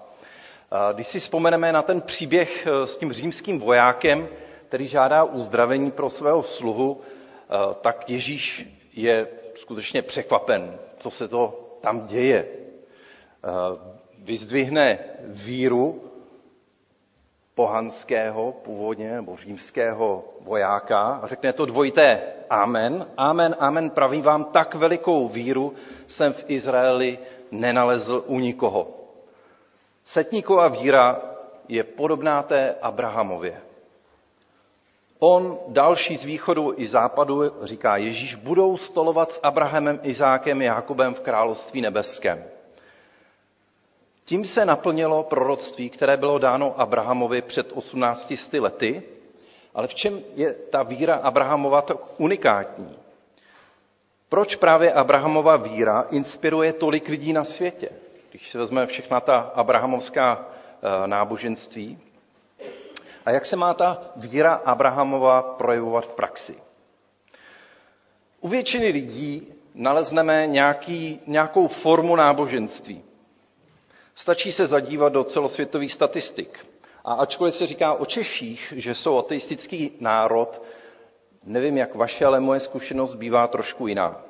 [0.94, 4.28] Když si vzpomeneme na ten příběh eh, s tím římským vojákem,
[4.68, 11.70] který žádá uzdravení pro svého sluhu, eh, tak Ježíš je skutečně překvapen, co se to
[11.82, 12.48] tam děje.
[14.24, 16.05] Vyzdvihne víru
[17.56, 23.08] pohanského původně, nebo římského vojáka a řekne to dvojité amen.
[23.18, 25.74] Amen, amen, pravím vám, tak velikou víru
[26.08, 27.20] jsem v Izraeli
[27.52, 28.88] nenalezl u nikoho.
[30.04, 31.22] Setníková víra
[31.68, 33.62] je podobná té Abrahamově.
[35.20, 41.20] On, další z východu i západu, říká Ježíš, budou stolovat s Abrahamem, Izákem, Jakobem v
[41.20, 42.44] království nebeském.
[44.26, 49.04] Tím se naplnilo proroctví, které bylo dáno Abrahamovi před 18 lety,
[49.74, 52.98] ale v čem je ta víra Abrahamova tak unikátní?
[54.30, 57.90] Proč právě Abrahamova víra inspiruje tolik lidí na světě?
[58.30, 62.00] Když si vezmeme všechna ta abrahamovská eh, náboženství.
[63.26, 66.56] A jak se má ta víra Abrahamova projevovat v praxi?
[68.42, 73.04] U většiny lidí nalezneme nějaký, nějakou formu náboženství.
[74.16, 76.66] Stačí se zadívat do celosvětových statistik.
[77.06, 80.62] A ačkoliv se říká o Češích, že jsou ateistický národ,
[81.44, 84.22] nevím jak vaše, ale moje zkušenost bývá trošku jiná.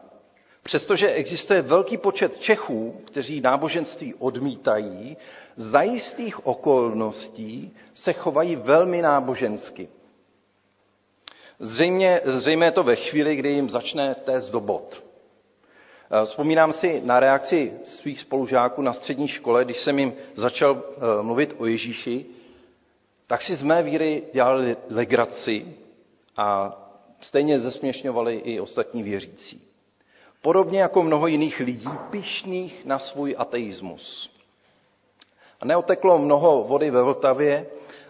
[0.63, 5.17] Přestože existuje velký počet Čechů, kteří náboženství odmítají,
[5.55, 9.89] za jistých okolností se chovají velmi nábožensky.
[11.59, 15.05] Zřejmě, zřejmě je to ve chvíli, kdy jim začne tést do bod.
[16.21, 21.23] Eh, vzpomínám si na reakci svých spolužáků na střední škole, když jsem jim začal eh,
[21.23, 22.25] mluvit o Ježíši,
[23.27, 25.65] tak si z mé víry dělali legraci
[26.37, 26.77] a
[27.21, 29.61] stejně zesměšňovali i ostatní věřící.
[30.41, 34.33] Podobně jako mnoho jiných lidí, pišných na svůj ateismus.
[35.61, 37.67] A neoteklo mnoho vody ve Vltavě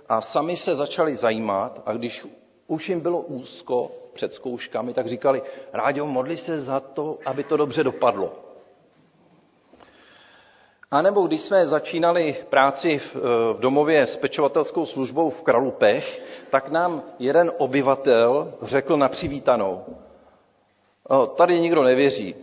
[0.09, 2.27] a sami se začali zajímat a když
[2.67, 5.41] už jim bylo úzko před zkouškami, tak říkali,
[5.73, 8.33] Ráďo, modli se za to, aby to dobře dopadlo.
[10.91, 17.03] A nebo když jsme začínali práci v domově s pečovatelskou službou v Kralupech, tak nám
[17.19, 19.85] jeden obyvatel řekl na přivítanou,
[21.35, 22.35] tady nikdo nevěří,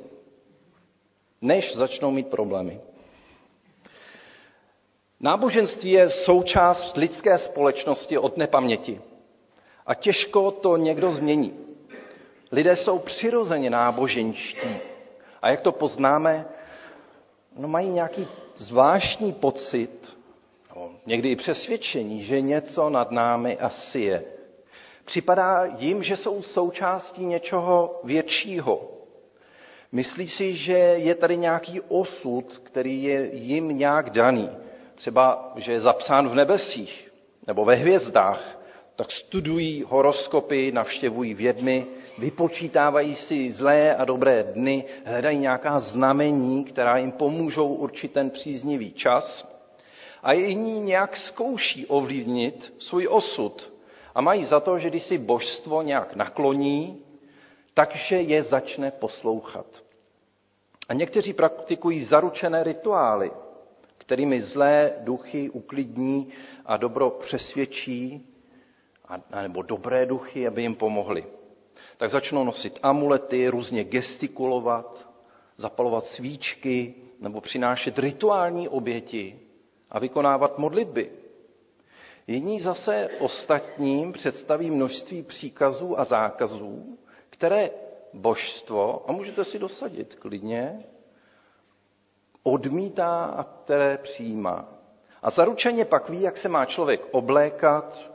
[1.40, 2.80] než začnou mít problémy.
[5.20, 9.00] Náboženství je součást lidské společnosti od nepaměti.
[9.86, 11.58] A těžko to někdo změní.
[12.52, 14.68] Lidé jsou přirozeně náboženští.
[15.42, 16.46] A jak to poznáme?
[17.56, 20.18] No mají nějaký zvláštní pocit,
[20.76, 24.24] no, někdy i přesvědčení, že něco nad námi asi je.
[25.04, 28.90] Připadá jim, že jsou součástí něčeho většího.
[29.92, 34.50] Myslí si, že je tady nějaký osud, který je jim nějak daný.
[34.94, 37.12] Třeba, že je zapsán v nebesích
[37.46, 38.58] nebo ve hvězdách,
[38.96, 41.86] tak studují horoskopy, navštěvují vědmy,
[42.18, 48.92] vypočítávají si zlé a dobré dny, hledají nějaká znamení, která jim pomůžou určit ten příznivý
[48.92, 49.48] čas
[50.22, 53.72] a jiní nějak zkouší ovlivnit svůj osud
[54.14, 57.02] a mají za to, že když si božstvo nějak nakloní,
[57.74, 59.66] takže je začne poslouchat.
[60.88, 63.30] A někteří praktikují zaručené rituály,
[63.98, 66.28] kterými zlé duchy uklidní
[66.66, 68.31] a dobro přesvědčí
[69.42, 71.26] nebo dobré duchy, aby jim pomohli.
[71.96, 75.08] Tak začnou nosit amulety, různě gestikulovat,
[75.56, 79.40] zapalovat svíčky nebo přinášet rituální oběti
[79.90, 81.10] a vykonávat modlitby.
[82.26, 86.98] Jiní zase ostatním představí množství příkazů a zákazů,
[87.30, 87.70] které
[88.12, 90.84] božstvo, a můžete si dosadit klidně,
[92.42, 94.68] odmítá a které přijímá.
[95.22, 98.11] A zaručeně pak ví, jak se má člověk oblékat,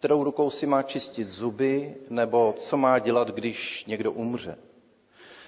[0.00, 4.58] kterou rukou si má čistit zuby, nebo co má dělat, když někdo umře.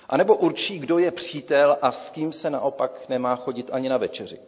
[0.09, 3.97] A nebo určí, kdo je přítel a s kým se naopak nemá chodit ani na
[3.97, 4.39] večeři.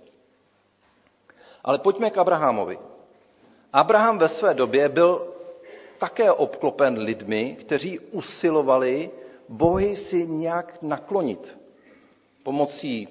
[1.64, 2.78] Ale pojďme k Abrahamovi.
[3.72, 5.34] Abraham ve své době byl
[5.98, 9.10] také obklopen lidmi, kteří usilovali
[9.48, 11.58] bohy si nějak naklonit
[12.44, 13.08] pomocí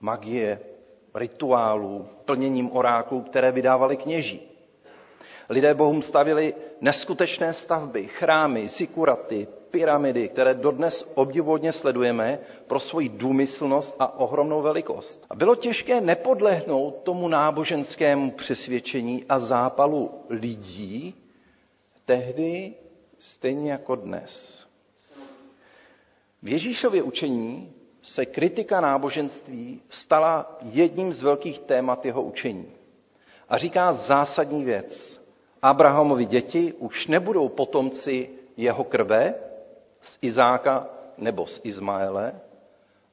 [0.00, 0.60] magie,
[1.14, 4.47] rituálů, plněním oráků, které vydávali kněží.
[5.48, 13.96] Lidé bohům stavili neskutečné stavby, chrámy, sikuraty, pyramidy, které dodnes obdivodně sledujeme pro svoji důmyslnost
[13.98, 15.26] a ohromnou velikost.
[15.30, 21.14] A bylo těžké nepodlehnout tomu náboženskému přesvědčení a zápalu lidí
[22.04, 22.74] tehdy
[23.18, 24.66] stejně jako dnes.
[26.42, 27.72] V Ježíšově učení
[28.02, 32.72] se kritika náboženství stala jedním z velkých témat jeho učení.
[33.48, 35.20] A říká zásadní věc.
[35.62, 39.34] Abrahamovi děti už nebudou potomci jeho krve
[40.00, 40.86] z Izáka
[41.18, 42.40] nebo z Izmaele,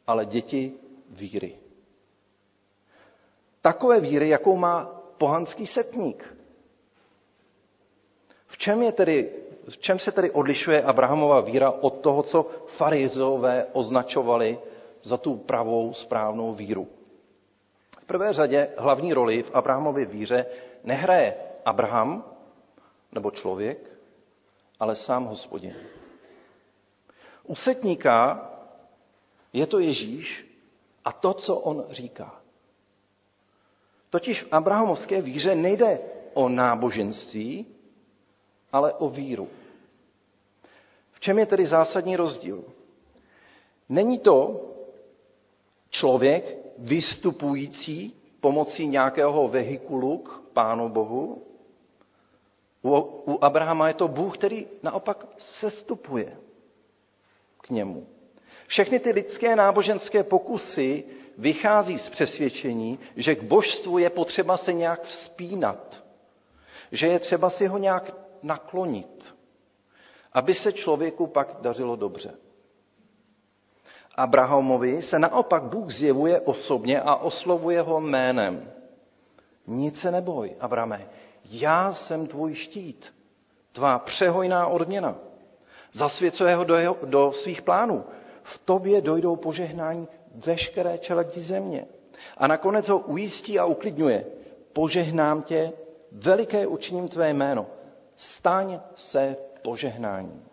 [0.07, 0.73] ale děti
[1.09, 1.55] víry.
[3.61, 4.85] Takové víry, jakou má
[5.17, 6.35] pohanský setník.
[8.47, 9.29] V čem, je tedy,
[9.69, 14.59] v čem se tedy odlišuje Abrahamova víra od toho, co farizové označovali
[15.03, 16.87] za tu pravou, správnou víru?
[18.01, 20.45] V prvé řadě hlavní roli v Abrahamově víře
[20.83, 21.35] nehraje
[21.65, 22.34] Abraham
[23.15, 23.99] nebo člověk,
[24.79, 25.75] ale sám hospodin.
[27.43, 28.51] U setníka
[29.53, 30.45] je to Ježíš
[31.05, 32.41] a to, co on říká.
[34.09, 35.99] Totiž v abrahamovské víře nejde
[36.33, 37.65] o náboženství,
[38.71, 39.49] ale o víru.
[41.11, 42.63] V čem je tedy zásadní rozdíl?
[43.89, 44.61] Není to
[45.89, 51.44] člověk vystupující pomocí nějakého vehikulu k Pánu Bohu.
[52.85, 56.37] U, u Abrahama je to Bůh, který naopak sestupuje
[57.61, 58.07] k němu.
[58.67, 61.03] Všechny ty lidské náboženské pokusy
[61.37, 66.03] vychází z přesvědčení, že k božstvu je potřeba se nějak vzpínat,
[66.91, 69.35] že je třeba si ho nějak naklonit,
[70.33, 72.33] aby se člověku pak dařilo dobře.
[74.15, 78.71] Abrahamovi se naopak Bůh zjevuje osobně a oslovuje ho jménem.
[79.67, 81.09] Nic se neboj, Abrame,
[81.49, 83.13] já jsem tvůj štít,
[83.71, 85.15] tvá přehojná odměna.
[85.93, 88.05] Zasvěcuje ho do, jeho, do svých plánů.
[88.43, 91.85] V tobě dojdou požehnání veškeré čeledí země.
[92.37, 94.25] A nakonec ho ujistí a uklidňuje.
[94.73, 95.71] Požehnám tě,
[96.11, 97.67] veliké učiním tvé jméno.
[98.15, 100.43] Staň se požehnání.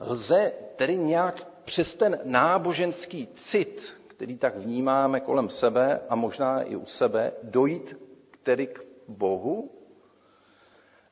[0.00, 6.76] Lze tedy nějak přes ten náboženský cit, který tak vnímáme kolem sebe a možná i
[6.76, 7.96] u sebe, dojít
[8.42, 9.70] tedy k Bohu?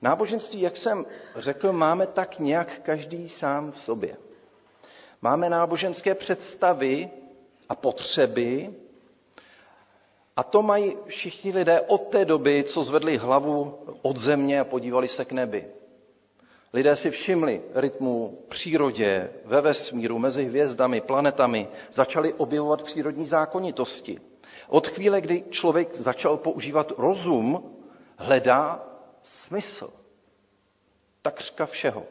[0.02, 1.06] Náboženství, jak jsem
[1.36, 4.16] řekl, máme tak nějak každý sám v sobě.
[5.22, 7.10] Máme náboženské představy
[7.68, 8.74] a potřeby
[10.36, 15.08] a to mají všichni lidé od té doby, co zvedli hlavu od země a podívali
[15.08, 15.66] se k nebi.
[16.72, 24.20] Lidé si všimli rytmu přírodě, ve vesmíru, mezi hvězdami, planetami, začali objevovat přírodní zákonitosti.
[24.68, 27.76] Od chvíle, kdy člověk začal používat rozum,
[28.16, 28.88] hledá
[29.22, 29.90] smysl.
[31.22, 32.06] Takřka všeho.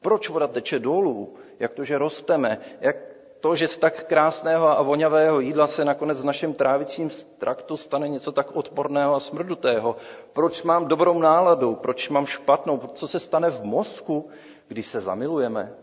[0.00, 1.36] Proč voda teče dolů?
[1.58, 2.58] Jak to, že rosteme?
[2.80, 2.96] Jak
[3.40, 8.08] to, že z tak krásného a vonavého jídla se nakonec v našem trávicím traktu stane
[8.08, 9.96] něco tak odporného a smrdutého?
[10.32, 11.74] Proč mám dobrou náladu?
[11.74, 12.78] Proč mám špatnou?
[12.94, 14.28] Co se stane v mozku,
[14.68, 15.74] když se zamilujeme?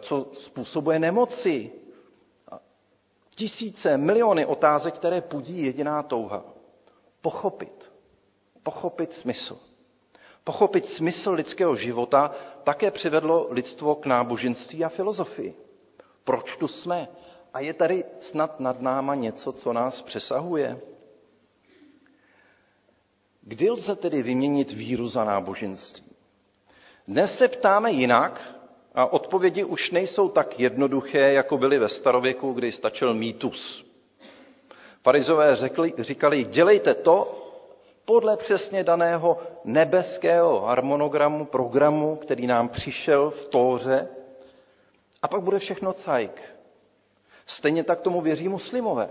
[0.00, 1.70] Co způsobuje nemoci?
[3.34, 6.44] Tisíce, miliony otázek, které pudí jediná touha.
[7.20, 7.92] Pochopit.
[8.62, 9.58] Pochopit smysl.
[10.44, 12.30] Pochopit smysl lidského života
[12.64, 15.54] také přivedlo lidstvo k náboženství a filozofii.
[16.24, 17.08] Proč tu jsme?
[17.54, 20.80] A je tady snad nad náma něco, co nás přesahuje?
[23.42, 26.06] Kdy lze tedy vyměnit víru za náboženství?
[27.08, 28.54] Dnes se ptáme jinak
[28.94, 33.86] a odpovědi už nejsou tak jednoduché, jako byly ve starověku, kdy stačil mýtus.
[35.02, 37.38] Parizové řekli, říkali, dělejte to
[38.04, 44.08] podle přesně daného nebeského harmonogramu, programu, který nám přišel v Tóře,
[45.22, 46.42] a pak bude všechno cajk.
[47.46, 49.08] Stejně tak tomu věří muslimové.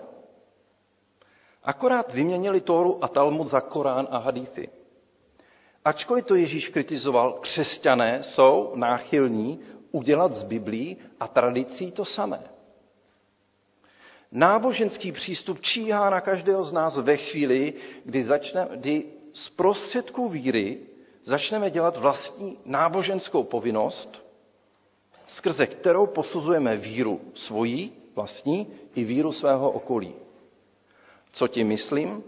[1.64, 4.70] Akorát vyměnili Tóru a Talmud za Korán a Hadithy.
[5.86, 9.60] Ačkoliv to Ježíš kritizoval, křesťané jsou náchylní
[9.92, 12.44] udělat z Biblí a tradicí to samé.
[14.32, 17.74] Náboženský přístup číhá na každého z nás ve chvíli,
[18.06, 19.04] kdy, začne, kdy
[19.34, 20.80] z prostředků víry
[21.24, 24.26] začneme dělat vlastní náboženskou povinnost,
[25.32, 30.16] skrze kterou posuzujeme víru svojí, vlastní, i víru svého okolí.
[31.34, 32.24] Co tím myslím?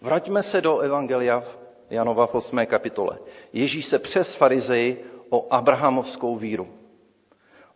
[0.00, 1.44] Vraťme se do Evangelia
[1.90, 2.66] Janova v 8.
[2.66, 3.18] kapitole.
[3.52, 6.68] Ježíš se přes farizeji o abrahamovskou víru.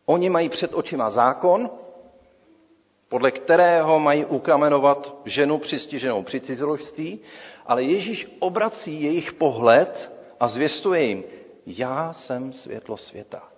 [0.07, 1.71] Oni mají před očima zákon,
[3.09, 7.21] podle kterého mají ukamenovat ženu přistiženou při cizoložství,
[7.67, 11.25] ale Ježíš obrací jejich pohled a zvěstuje jim,
[11.67, 13.49] já jsem světlo světa.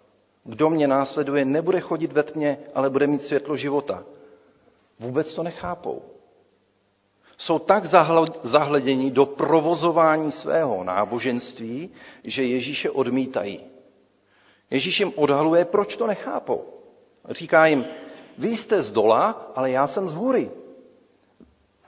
[0.45, 4.05] Kdo mě následuje, nebude chodit ve tmě, ale bude mít světlo života.
[5.01, 6.03] Vůbec to nechápou.
[7.39, 7.85] Jsou tak
[8.43, 11.91] zahleděni do provozování svého náboženství,
[12.25, 13.61] že Ježíše odmítají.
[14.71, 16.65] Ježíš jim odhaluje, proč to nechápou.
[17.31, 17.85] Říká jim,
[18.39, 20.51] vy jste z dola, ale já jsem z hůry.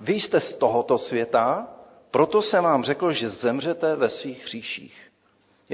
[0.01, 1.69] Vy jste z tohoto světa,
[2.11, 5.11] proto jsem vám řekl, že zemřete ve svých hříších.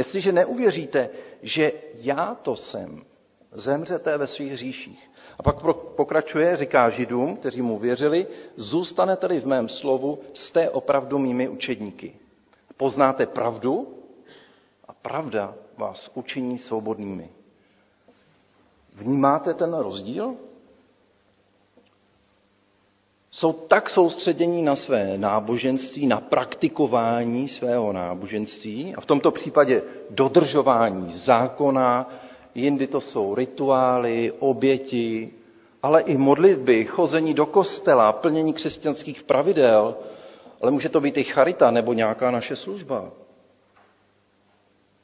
[0.00, 1.10] Jestliže neuvěříte,
[1.42, 3.04] že já to jsem,
[3.52, 5.10] zemřete ve svých hříších.
[5.38, 5.56] A pak
[5.96, 8.26] pokračuje, říká židům, kteří mu věřili,
[8.56, 12.16] zůstanete-li v mém slovu, jste opravdu mými učedníky.
[12.76, 13.94] Poznáte pravdu
[14.88, 17.28] a pravda vás učiní svobodnými.
[18.94, 20.36] Vnímáte ten rozdíl?
[23.32, 31.10] Jsou tak soustředění na své náboženství, na praktikování svého náboženství a v tomto případě dodržování
[31.12, 32.10] zákona,
[32.54, 35.30] jindy to jsou rituály, oběti,
[35.82, 39.96] ale i modlitby, chození do kostela, plnění křesťanských pravidel,
[40.62, 43.10] ale může to být i charita nebo nějaká naše služba.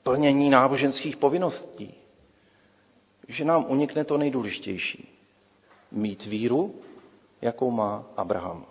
[0.03, 1.95] Plnění náboženských povinností.
[3.29, 5.09] Že nám unikne to nejdůležitější.
[5.93, 6.75] Mít víru,
[7.43, 8.67] jakou má Abraham.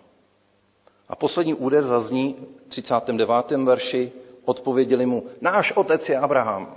[1.08, 2.36] A poslední úder zazní
[2.66, 3.50] v 39.
[3.64, 4.12] verši,
[4.44, 6.76] odpověděli mu, náš otec je Abraham.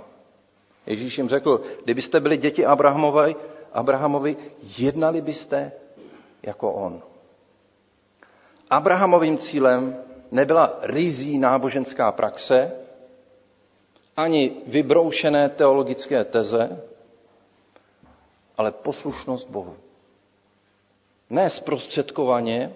[0.86, 3.36] Ježíš jim řekl, kdybyste byli děti Abrahamovi,
[3.72, 4.36] Abrahamovi
[4.78, 5.72] jednali byste
[6.42, 7.02] jako on.
[8.70, 9.96] Abrahamovým cílem
[10.30, 12.72] nebyla rizí náboženská praxe,
[14.16, 16.82] ani vybroušené teologické teze,
[18.58, 19.76] ale poslušnost Bohu.
[21.30, 22.72] Ne zprostředkovaně,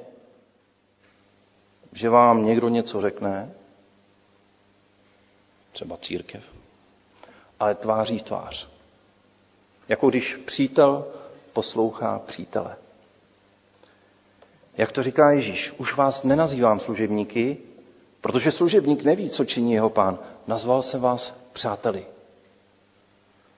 [1.93, 3.55] že vám někdo něco řekne,
[5.73, 6.43] třeba církev,
[7.61, 8.69] ale tváří v tvář.
[9.89, 11.07] Jako když přítel
[11.53, 12.77] poslouchá přítele.
[14.77, 17.57] Jak to říká Ježíš, už vás nenazývám služebníky,
[18.21, 20.19] protože služebník neví, co činí jeho pán.
[20.47, 22.07] Nazval jsem vás přáteli.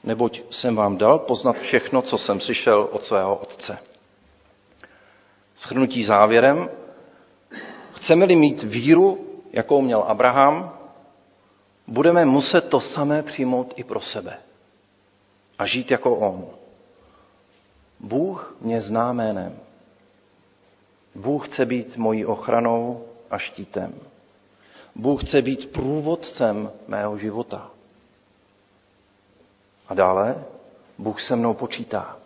[0.04, 3.78] Neboť jsem vám dal poznat všechno, co jsem slyšel od svého otce.
[5.56, 6.70] Schrnutí závěrem.
[7.94, 10.78] Chceme-li mít víru, jakou měl Abraham,
[11.86, 14.38] budeme muset to samé přijmout i pro sebe
[15.58, 16.46] a žít jako on.
[18.00, 19.58] Bůh mě zná jménem.
[21.14, 23.94] Bůh chce být mojí ochranou a štítem.
[24.94, 27.70] Bůh chce být průvodcem mého života.
[29.88, 30.44] A dále
[30.98, 32.16] Bůh se mnou počítá.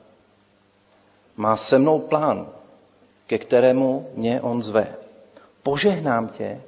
[1.37, 2.49] Má se mnou plán,
[3.31, 4.95] ke kterému mě on zve.
[5.63, 6.63] Požehnám tě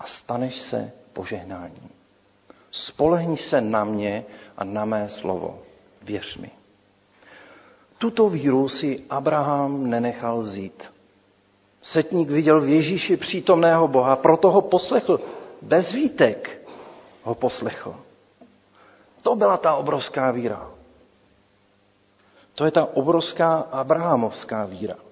[0.00, 1.88] a staneš se požehnáním.
[2.70, 4.24] Spolehni se na mě
[4.56, 5.58] a na mé slovo.
[6.02, 6.50] Věř mi.
[7.98, 10.92] Tuto víru si Abraham nenechal vzít.
[11.82, 15.20] Setník viděl v Ježíši přítomného Boha, proto ho poslechl.
[15.62, 16.68] Bez výtek
[17.22, 17.96] ho poslechl.
[19.22, 20.70] To byla ta obrovská víra.
[22.54, 25.05] To je ta obrovská abrahamovská víra.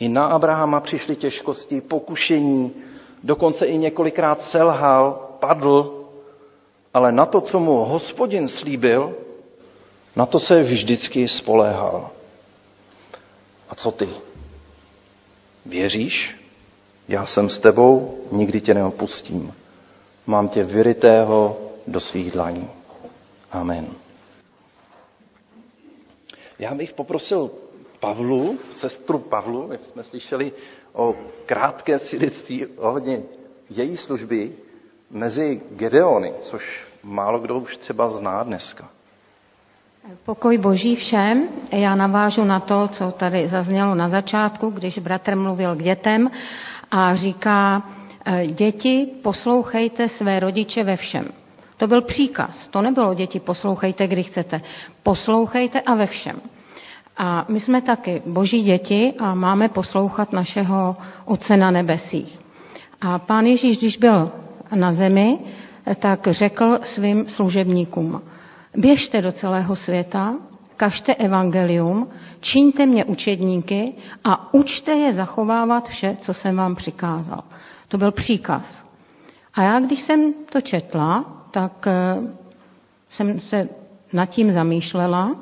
[0.00, 2.72] I na Abrahama přišly těžkosti, pokušení,
[3.22, 6.04] dokonce i několikrát selhal, padl,
[6.94, 9.14] ale na to, co mu hospodin slíbil,
[10.16, 12.10] na to se vždycky spoléhal.
[13.68, 14.08] A co ty?
[15.66, 16.36] Věříš?
[17.08, 19.54] Já jsem s tebou, nikdy tě neopustím.
[20.26, 22.70] Mám tě vyrytého do svých dlaní.
[23.52, 23.86] Amen.
[26.58, 27.50] Já bych poprosil
[28.00, 30.52] Pavlu, sestru Pavlu, jak jsme slyšeli
[30.92, 31.14] o
[31.46, 33.22] krátké svědectví ohledně
[33.70, 34.52] její služby
[35.10, 38.88] mezi Gedeony, což málo kdo už třeba zná dneska.
[40.24, 41.48] Pokoj boží všem.
[41.72, 46.30] Já navážu na to, co tady zaznělo na začátku, když bratr mluvil k dětem
[46.90, 47.82] a říká,
[48.24, 51.24] e, děti, poslouchejte své rodiče ve všem.
[51.76, 52.66] To byl příkaz.
[52.68, 54.60] To nebylo děti, poslouchejte, kdy chcete.
[55.02, 56.40] Poslouchejte a ve všem.
[57.16, 62.38] A my jsme taky boží děti a máme poslouchat našeho Otce na nebesích.
[63.00, 64.32] A pán Ježíš, když byl
[64.74, 65.38] na zemi,
[65.98, 68.22] tak řekl svým služebníkům,
[68.76, 70.34] běžte do celého světa,
[70.76, 72.08] kažte evangelium,
[72.40, 73.92] čiňte mě učedníky
[74.24, 77.44] a učte je zachovávat vše, co jsem vám přikázal.
[77.88, 78.84] To byl příkaz.
[79.54, 82.16] A já, když jsem to četla, tak eh,
[83.08, 83.68] jsem se
[84.12, 85.36] nad tím zamýšlela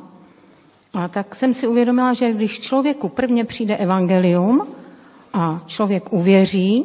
[0.95, 4.67] a tak jsem si uvědomila, že když člověku prvně přijde evangelium
[5.33, 6.85] a člověk uvěří,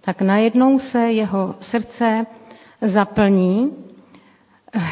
[0.00, 2.26] tak najednou se jeho srdce
[2.82, 3.72] zaplní,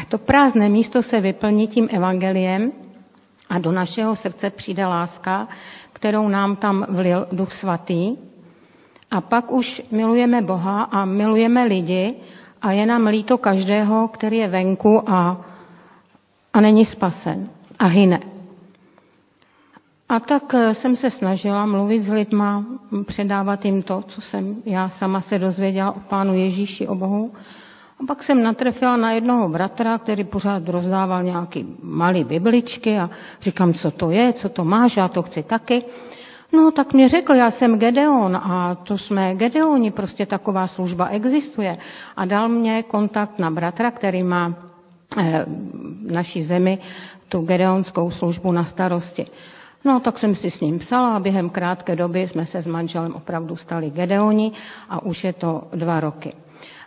[0.09, 2.71] to prázdné místo se vyplní tím evangeliem
[3.49, 5.47] a do našeho srdce přijde láska,
[5.93, 8.17] kterou nám tam vlil Duch Svatý.
[9.11, 12.15] A pak už milujeme Boha a milujeme lidi
[12.61, 15.41] a je nám líto každého, který je venku a,
[16.53, 17.49] a není spasen
[17.79, 18.34] a hyne.
[20.09, 22.65] A tak eh, jsem se snažila mluvit s lidma,
[23.07, 27.33] předávat jim to, co jsem já sama se dozvěděla o Pánu Ježíši, o Bohu.
[27.99, 33.09] A pak jsem natrefila na jednoho bratra, který pořád rozdával nějaký malý bibličky a
[33.41, 35.83] říkám, co to je, co to máš, já to chci taky.
[36.53, 41.77] No, tak mě řekl, já jsem Gedeon a to jsme Gedeoni, prostě taková služba existuje.
[42.17, 44.53] A dal mě kontakt na bratra, který má
[45.17, 45.45] eh,
[46.07, 46.79] v naší zemi
[47.29, 49.25] tu gedeonskou službu na starosti.
[49.85, 53.13] No, tak jsem si s ním psala a během krátké doby jsme se s manželem
[53.13, 54.51] opravdu stali Gedeoni
[54.89, 56.33] a už je to dva roky.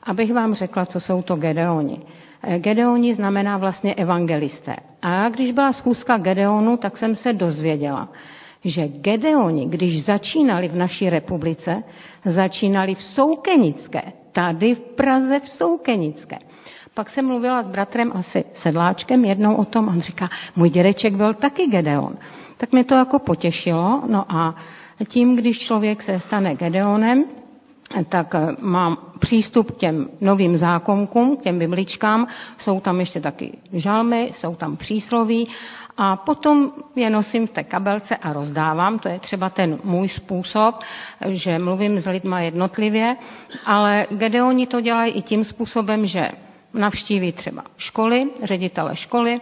[0.03, 2.01] Abych vám řekla, co jsou to Gedeoni.
[2.43, 4.77] Eh, Gedeoni znamená vlastně evangelisté.
[5.03, 8.09] A když byla schůzka Gedeonu, tak jsem se dozvěděla,
[8.65, 11.83] že Gedeoni, když začínali v naší republice,
[12.25, 16.39] začínali v Soukenické, tady v Praze v Soukenické.
[16.95, 21.35] Pak jsem mluvila s bratrem asi sedláčkem jednou o tom, on říká, můj dědeček byl
[21.35, 22.17] taky Gedeon.
[22.59, 24.55] Tak mě to jako potěšilo, no a
[25.09, 27.25] tím, když člověk se stane Gedeonem,
[28.09, 32.27] tak eh, mám přístup k těm novým zákonkům, k těm bibličkám,
[32.59, 35.49] jsou tam ještě taky žalmy, jsou tam přísloví.
[36.01, 38.99] A potom je nosím v té kabelce a rozdávám.
[38.99, 40.75] To je třeba ten můj způsob,
[41.29, 43.17] že mluvím s lidma jednotlivě,
[43.67, 46.31] ale Gedeoni to dělají i tím způsobem, že
[46.75, 49.41] navštíví třeba školy, ředitele školy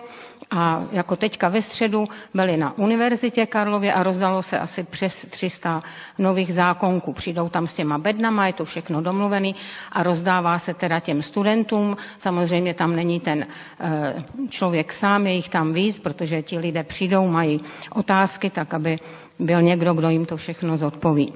[0.50, 5.82] a jako teďka ve středu byli na Univerzitě Karlově a rozdalo se asi přes 300
[6.18, 7.12] nových zákonků.
[7.12, 9.54] Přijdou tam s těma bednama, je to všechno domluvený
[9.92, 11.96] a rozdává se teda těm studentům.
[12.18, 13.46] Samozřejmě tam není ten
[13.80, 14.14] eh,
[14.50, 18.98] člověk sám, je jich tam víc, protože ti lidé přijdou, mají otázky, tak aby
[19.38, 21.32] byl někdo, kdo jim to všechno zodpoví.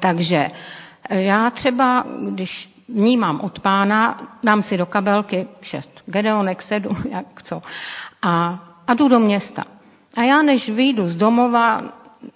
[0.00, 0.48] Takže
[1.08, 7.42] eh, já třeba, když vnímám od pána, dám si do kabelky šest gedeonek, sedm, jak
[7.42, 7.62] co,
[8.22, 9.64] a, a jdu do města.
[10.16, 11.82] A já než vyjdu z domova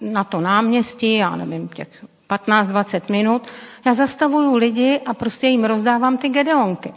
[0.01, 3.47] na to náměstí, já nevím, těch 15-20 minut,
[3.85, 6.93] já zastavuju lidi a prostě jim rozdávám ty gedeonky.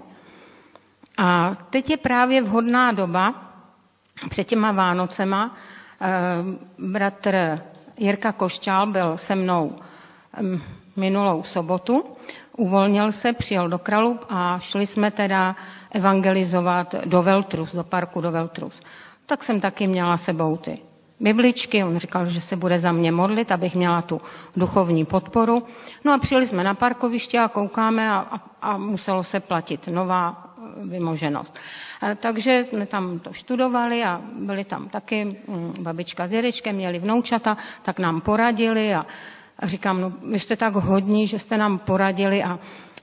[1.18, 3.34] A teď je právě vhodná doba,
[4.28, 5.56] před těma Vánocema,
[6.00, 6.08] eh,
[6.78, 7.60] bratr
[7.98, 9.76] Jirka Košťál byl se mnou
[10.40, 10.60] hm,
[10.96, 12.04] minulou sobotu
[12.56, 15.56] uvolnil se, přijel do Kralub a šli jsme teda
[15.92, 18.80] evangelizovat do Veltrus, do parku do Veltrus.
[19.26, 20.78] Tak jsem taky měla sebou ty
[21.20, 24.20] bibličky, on říkal, že se bude za mě modlit, abych měla tu
[24.56, 25.62] duchovní podporu.
[26.04, 30.46] No a přijeli jsme na parkoviště a koukáme a, a, a muselo se platit nová
[30.90, 31.58] vymoženost.
[32.20, 37.56] Takže jsme tam to študovali a byli tam taky mm, babička s dědečkem, měli vnoučata,
[37.82, 39.06] tak nám poradili a
[39.60, 42.58] a říkám, no vy jste tak hodní, že jste nám poradili a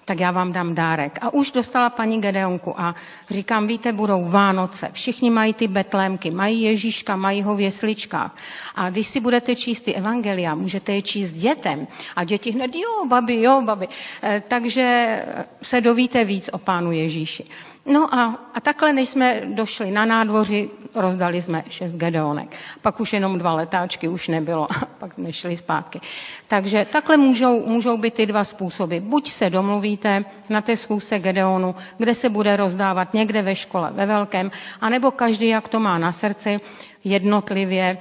[0.07, 1.19] tak já vám dám dárek.
[1.21, 2.95] A už dostala paní Gedeonku a
[3.29, 8.35] říkám, víte, budou Vánoce, všichni mají ty betlémky, mají Ježíška, mají ho v jesličkách.
[8.75, 11.87] A když si budete číst ty evangelia, můžete je číst dětem.
[12.15, 13.87] A děti hned, jo, babi, jo, babi.
[14.23, 15.19] E, takže
[15.61, 17.43] se dovíte víc o pánu Ježíši.
[17.87, 22.55] No a, a takhle, než jsme došli na nádvoři, rozdali jsme šest gedeonek.
[22.81, 25.99] Pak už jenom dva letáčky už nebylo a pak nešli zpátky.
[26.47, 28.97] Takže takhle můžou, můžou být ty dva způsoby.
[28.99, 34.05] Buď se domluvíte na té schůzce gedeonu, kde se bude rozdávat někde ve škole, ve
[34.05, 36.57] velkém, anebo každý, jak to má na srdci,
[37.03, 37.97] jednotlivě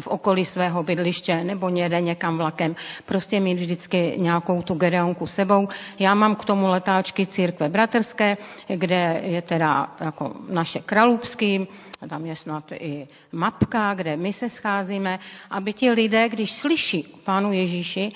[0.00, 2.76] v okolí svého bydliště nebo někde někam vlakem.
[3.06, 5.68] Prostě mít vždycky nějakou tu gedeonku sebou.
[5.98, 8.36] Já mám k tomu letáčky církve bratrské,
[8.76, 11.68] kde je teda jako naše kralupský,
[12.08, 15.18] tam je snad i mapka, kde my se scházíme,
[15.50, 18.08] aby ti lidé, když slyší o Pánu Ježíši,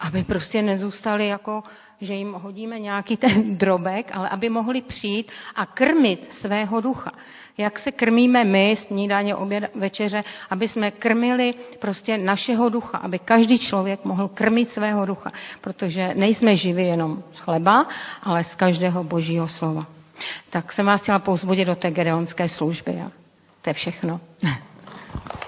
[0.00, 1.62] aby prostě nezůstali jako
[2.00, 7.12] že jim hodíme nějaký ten drobek, ale aby mohli přijít a krmit svého ducha
[7.58, 13.58] jak se krmíme my, snídaně, oběd, večeře, aby jsme krmili prostě našeho ducha, aby každý
[13.58, 17.86] člověk mohl krmit svého ducha, protože nejsme živi jenom z chleba,
[18.22, 19.86] ale z každého božího slova.
[20.50, 23.10] Tak jsem vás chtěla pouzbudit do té gedeonské služby a
[23.62, 24.20] to je všechno.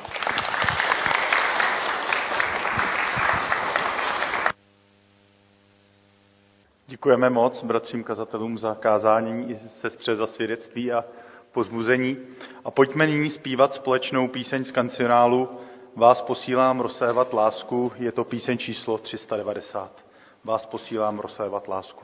[6.99, 11.05] Děkujeme moc bratřím kazatelům za kázání i sestře za svědectví a
[11.53, 12.17] pozbuzení.
[12.65, 15.49] A pojďme nyní zpívat společnou píseň z kancionálu
[15.97, 20.07] Vás posílám rozsévat lásku, je to píseň číslo 390.
[20.45, 22.03] Vás posílám rozsévat lásku.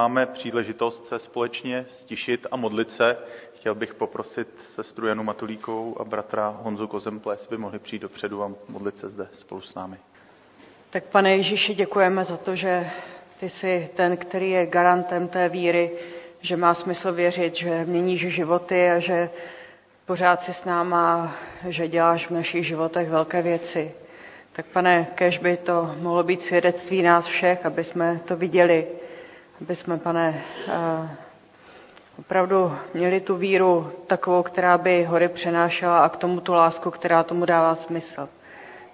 [0.00, 3.16] Máme příležitost se společně stišit a modlit se.
[3.54, 8.42] Chtěl bych poprosit sestru Janu Matulíkovou a bratra Honzu Kozemple, jestli by mohli přijít dopředu
[8.44, 9.96] a modlit se zde spolu s námi.
[10.90, 12.90] Tak pane Ježíši, děkujeme za to, že
[13.40, 15.90] ty jsi ten, který je garantem té víry,
[16.40, 19.30] že má smysl věřit, že měníš životy a že
[20.06, 21.34] pořád si s náma,
[21.68, 23.92] že děláš v našich životech velké věci.
[24.52, 28.86] Tak pane, kež by to mohlo být svědectví nás všech, aby jsme to viděli,
[29.60, 31.08] aby jsme, pane, eh,
[32.18, 37.22] opravdu měli tu víru takovou, která by hory přenášela a k tomu tu lásku, která
[37.22, 38.28] tomu dává smysl.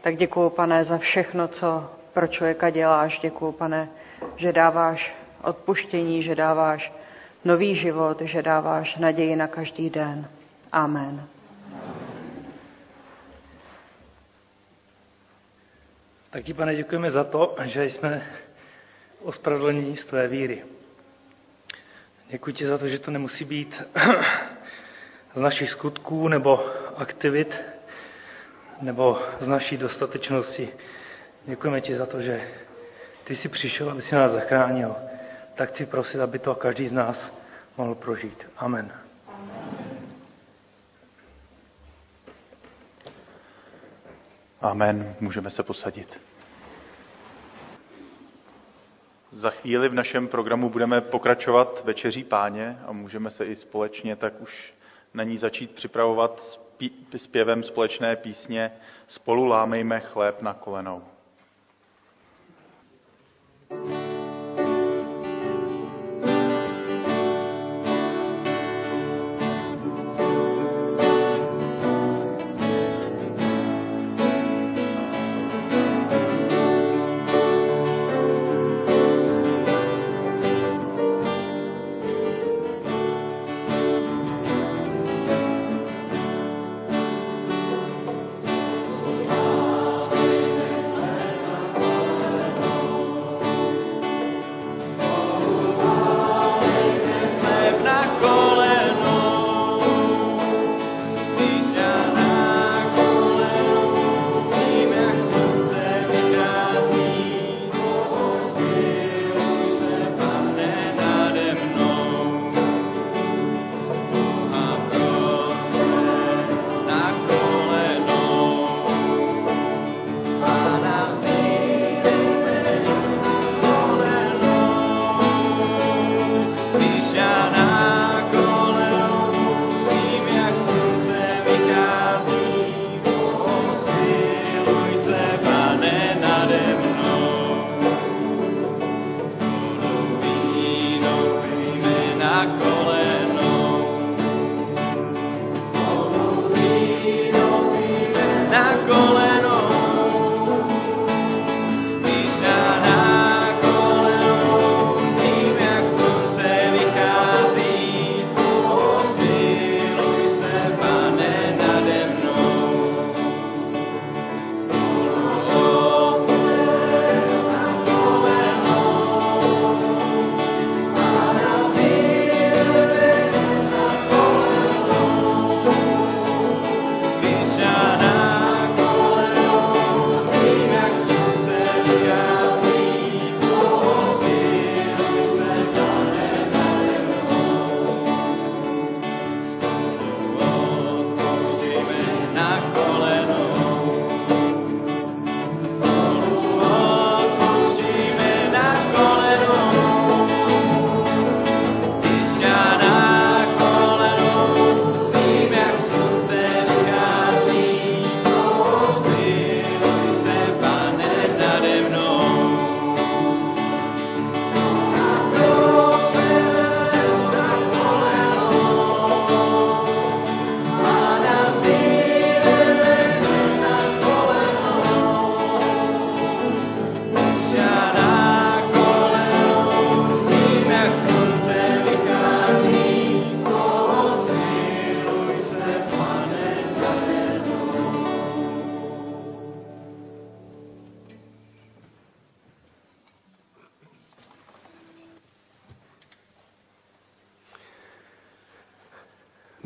[0.00, 3.18] Tak děkuju, pane, za všechno, co pro člověka děláš.
[3.20, 3.88] Děkuju, pane,
[4.36, 6.92] že dáváš odpuštění, že dáváš
[7.44, 10.28] nový život, že dáváš naději na každý den.
[10.72, 11.26] Amen.
[16.30, 18.22] Tak ti, pane, děkujeme za to, že jsme
[19.22, 20.64] ospravedlnění z tvé víry.
[22.28, 23.82] Děkuji ti za to, že to nemusí být
[25.34, 26.66] z našich skutků nebo
[26.96, 27.56] aktivit
[28.80, 30.68] nebo z naší dostatečnosti.
[31.46, 32.48] Děkujeme ti za to, že
[33.24, 34.96] ty jsi přišel, aby si nás zachránil.
[35.54, 37.34] Tak chci prosit, aby to každý z nás
[37.76, 38.50] mohl prožít.
[38.56, 38.92] Amen.
[44.60, 45.16] Amen.
[45.20, 46.20] Můžeme se posadit.
[49.36, 54.40] Za chvíli v našem programu budeme pokračovat večeří páně a můžeme se i společně tak
[54.40, 54.74] už
[55.14, 56.60] na ní začít připravovat
[57.16, 58.72] zpěvem společné písně
[59.06, 61.02] Spolu lámejme chléb na kolenou.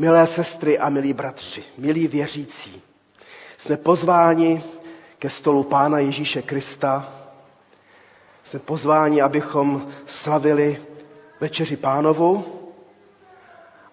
[0.00, 2.82] Milé sestry a milí bratři, milí věřící,
[3.58, 4.62] jsme pozváni
[5.18, 7.12] ke stolu Pána Ježíše Krista.
[8.44, 10.82] Jsme pozváni, abychom slavili
[11.40, 12.44] večeři pánovu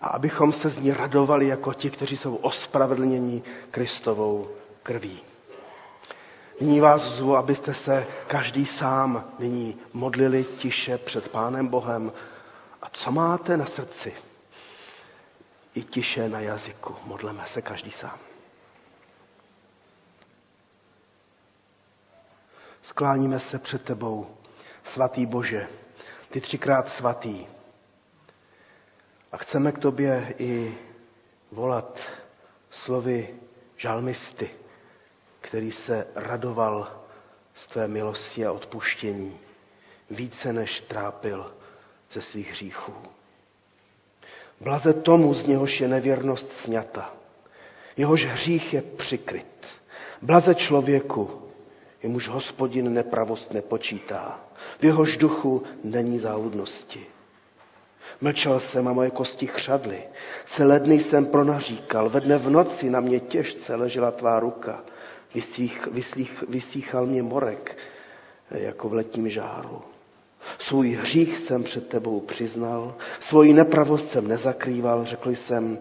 [0.02, 4.48] a abychom se z ní radovali jako ti, kteří jsou ospravedlněni Kristovou
[4.84, 5.20] krví.
[6.62, 12.12] Nyní vás zvu, abyste se každý sám nyní modlili tiše před Pánem Bohem.
[12.82, 14.14] A co máte na srdci?
[15.78, 16.95] I tiše na jazyku.
[17.04, 18.20] Modleme se každý sám.
[22.82, 24.38] Skláníme se před tebou,
[24.84, 25.68] svatý Bože,
[26.30, 27.48] ty třikrát svatý.
[29.32, 30.78] A chceme k tobě i
[31.52, 31.99] volat
[32.70, 33.40] slovy
[33.76, 34.49] žalmisty,
[35.41, 37.02] který se radoval
[37.56, 39.40] z tvé milosti a odpuštění
[40.10, 41.56] více než trápil
[42.12, 42.95] ze svých hříchů.
[44.62, 47.14] Blaze tomu, z něhož je nevěrnost sněta,
[47.98, 49.68] jehož hřích je přikryt.
[50.22, 51.30] Blaze člověku,
[52.04, 54.40] jemuž hospodin nepravost nepočítá,
[54.80, 57.06] v jehož duchu není záludnosti.
[58.22, 60.04] Mlčel jsem a moje kosti chřadly.
[60.46, 64.84] Celé dny jsem pronaříkal, ve dne v noci na mě těžce ležela tvá ruka.
[65.92, 67.78] Vysích, vysíchal mě morek,
[68.52, 69.82] jako v letním žáru.
[70.60, 75.80] Svůj hřích jsem před tebou přiznal, svoji nepravost jsem nezakrýval, řekl jsem,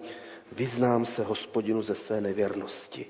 [0.52, 3.06] vyznám se hospodinu ze své nevěrnosti.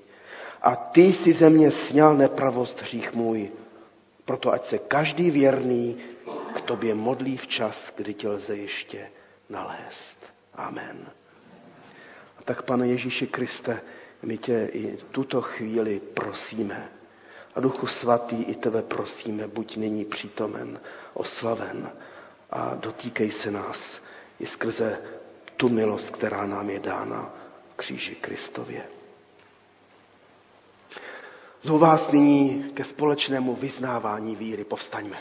[0.61, 3.51] A ty si ze mě sněl nepravost hřích můj,
[4.25, 5.97] proto ať se každý věrný
[6.55, 9.11] k tobě modlí v čas, kdy tě lze ještě
[9.49, 10.17] nalézt.
[10.53, 11.11] Amen.
[12.39, 13.81] A tak, pane Ježíši Kriste,
[14.23, 16.89] my tě i tuto chvíli prosíme.
[17.57, 20.79] A Duchu Svatý, i tebe prosíme, buď nyní přítomen,
[21.13, 21.91] oslaven
[22.51, 24.01] a dotýkej se nás
[24.39, 25.01] i skrze
[25.55, 27.33] tu milost, která nám je dána
[27.73, 28.83] v kříži Kristově.
[31.61, 34.63] Zvu vás nyní ke společnému vyznávání víry.
[34.63, 35.17] Povstaňme.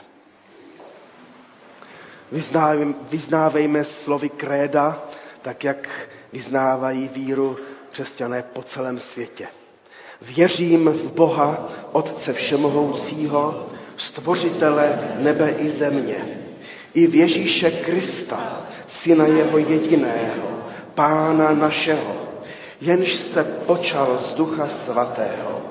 [3.10, 5.08] Vyznávejme slovy kréda,
[5.42, 7.58] tak jak vyznávají víru
[7.90, 9.48] křesťané po celém světě.
[10.22, 13.66] Věřím v Boha, Otce Všemohoucího,
[13.96, 16.38] Stvořitele nebe i země,
[16.94, 20.48] i v Ježíše Krista, Syna Jeho jediného,
[20.94, 22.16] Pána našeho,
[22.80, 25.62] jenž se počal z Ducha Svatého.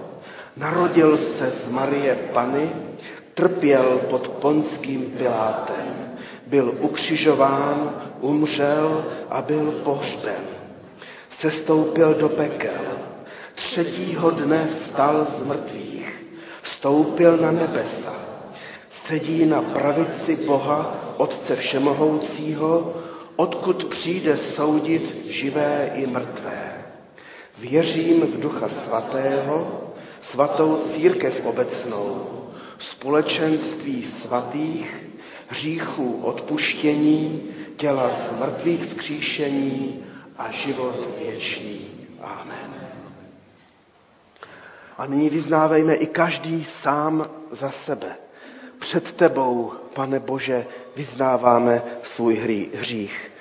[0.57, 2.69] Narodil se z Marie Pany,
[3.33, 6.17] trpěl pod ponským Pilátem,
[6.47, 10.43] byl ukřižován, umřel a byl pohřben.
[11.29, 12.81] Sestoupil do pekel,
[13.55, 16.23] třetího dne vstal z mrtvých,
[16.61, 18.19] vstoupil na nebesa,
[18.89, 22.93] sedí na pravici Boha, Otce Všemohoucího,
[23.35, 26.85] odkud přijde soudit živé i mrtvé.
[27.57, 29.81] Věřím v Ducha Svatého,
[30.21, 32.27] svatou církev obecnou,
[32.79, 35.05] společenství svatých,
[35.47, 37.43] hříchů odpuštění,
[37.77, 40.03] těla z mrtvých vzkříšení
[40.37, 41.79] a život věčný.
[42.21, 43.04] Amen.
[44.97, 48.15] A nyní vyznávejme i každý sám za sebe.
[48.79, 50.65] Před tebou, pane Bože,
[50.95, 53.31] vyznáváme svůj hří, hřích.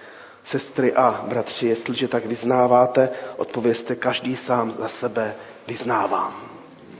[0.44, 5.34] Sestry a bratři, jestliže tak vyznáváte, odpověste každý sám za sebe,
[5.66, 6.34] vyznávám.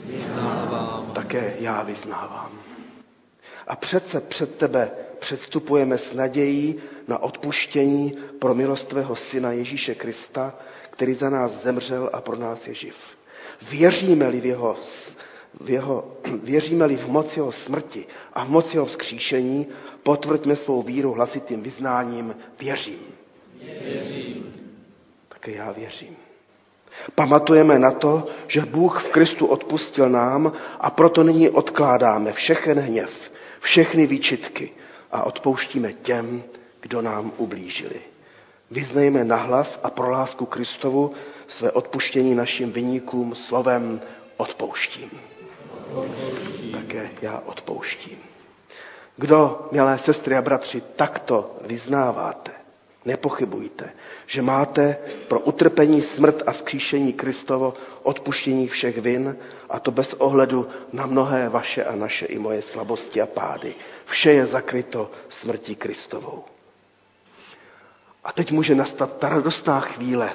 [0.05, 1.11] Vyznávám.
[1.15, 2.51] Také já vyznávám.
[3.67, 6.77] A přece před tebe předstupujeme s nadějí
[7.09, 10.55] na odpuštění pro milost tvého syna Ježíše Krista,
[10.91, 12.97] který za nás zemřel a pro nás je živ.
[13.71, 14.77] Věříme-li v jeho,
[15.61, 19.67] v jeho, věříme-li v moc jeho smrti a v moc jeho vzkříšení,
[20.03, 22.99] potvrďme svou víru hlasitým vyznáním věřím.
[23.85, 24.55] Věřím.
[25.29, 26.17] Také já věřím.
[27.15, 33.31] Pamatujeme na to, že Bůh v Kristu odpustil nám a proto nyní odkládáme všechen hněv,
[33.61, 34.71] všechny výčitky
[35.13, 36.43] a odpouštíme těm,
[36.81, 38.01] kdo nám ublížili.
[38.71, 41.13] Vyznejme nahlas a pro lásku Kristovu
[41.49, 44.01] své odpuštění našim vyníkům slovem
[44.37, 45.11] odpouštím.
[46.73, 48.19] Také já odpouštím.
[49.17, 52.51] Kdo, milé sestry a bratři, takto vyznáváte,
[53.05, 53.93] nepochybujte,
[54.27, 54.97] že máte
[55.29, 59.37] pro utrpení, smrt a vzkříšení Kristovo odpuštění všech vin,
[59.71, 63.75] a to bez ohledu na mnohé vaše a naše i moje slabosti a pády.
[64.05, 66.45] Vše je zakryto smrtí Kristovou.
[68.25, 70.31] A teď může nastat ta radostná chvíle,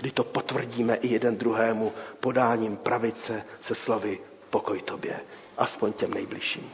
[0.00, 4.18] kdy to potvrdíme i jeden druhému podáním pravice se slovy
[4.50, 5.20] pokoj tobě,
[5.58, 6.70] aspoň těm nejbližším.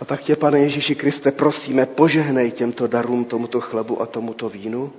[0.00, 4.92] A tak tě, pane Ježíši Kriste, prosíme, požehnej těmto darům, tomuto chlebu a tomuto vínu.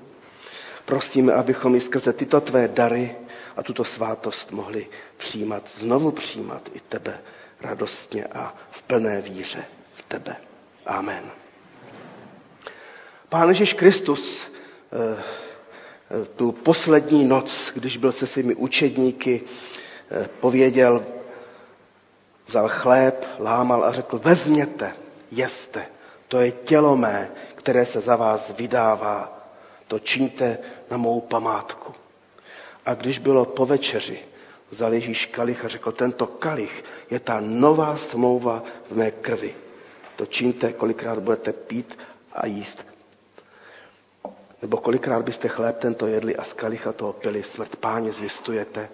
[0.86, 3.16] Prosíme, abychom i skrze tyto tvé dary
[3.58, 4.88] a tuto svátost mohli
[5.18, 7.20] přijímat, znovu přijímat i tebe
[7.62, 9.64] radostně a v plné víře
[9.94, 10.36] v tebe.
[10.86, 11.41] Amen.
[13.32, 19.42] Pán Ježíš Kristus eh, eh, tu poslední noc, když byl se svými učedníky,
[20.12, 21.02] eh, pověděl,
[22.48, 24.94] vzal chléb, lámal a řekl, vezměte,
[25.32, 25.86] jeste,
[26.28, 29.48] to je tělo mé, které se za vás vydává,
[29.88, 30.58] to čiňte
[30.92, 31.94] na mou památku.
[32.86, 34.20] A když bylo po večeři,
[34.70, 39.56] vzal Ježíš kalich a řekl, tento kalich je ta nová smlouva v mé krvi.
[40.16, 41.98] To čiňte, kolikrát budete pít
[42.34, 42.91] a jíst.
[44.62, 48.90] Nebo kolikrát byste chléb tento jedli a z kalicha toho pili, smrt páně zvěstujete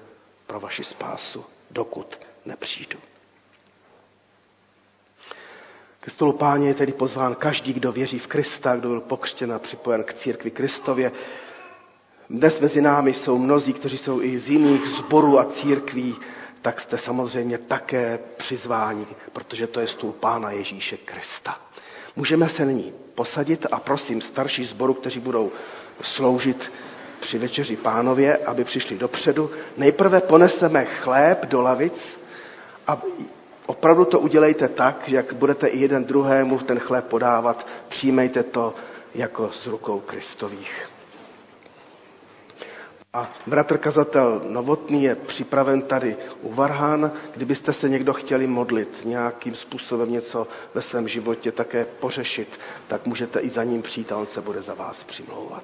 [0.48, 3.00] pro vaši spásu, dokud nepřijdu.
[6.00, 9.60] Ke stolu páně je tedy pozván každý, kdo věří v Krista, kdo byl pokřtěn a
[9.60, 11.12] připojen k církvi Kristově.
[12.30, 16.16] Dnes mezi námi jsou mnozí, kteří jsou i z jiných zborů a církví,
[16.62, 21.62] tak jste samozřejmě také přizváni, protože to je stůl Pána Ježíše Krista.
[22.16, 25.52] Můžeme se nyní posadit a prosím starší zboru, kteří budou
[26.02, 26.72] sloužit
[27.20, 29.52] při večeři pánově, aby přišli dopředu.
[29.78, 32.20] Nejprve poneseme chléb do lavic
[32.88, 33.02] a
[33.66, 38.76] opravdu to udělejte tak, jak budete i jeden druhému ten chléb podávat, přijmejte to
[39.16, 40.90] jako z rukou Kristových.
[43.18, 47.12] A bratr kazatel Novotný je připraven tady u Varhán.
[47.34, 53.40] Kdybyste se někdo chtěli modlit, nějakým způsobem něco ve svém životě také pořešit, tak můžete
[53.40, 55.64] i za ním přijít a on se bude za vás přimlouvat.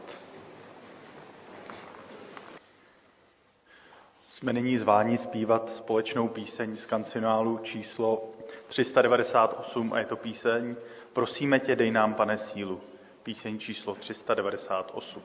[4.29, 8.29] Jsme nyní zváni zpívat společnou píseň z kancionálu číslo
[8.67, 10.75] 398 a je to píseň
[11.13, 12.81] Prosíme tě, dej nám, pane, sílu.
[13.23, 15.23] Píseň číslo 398.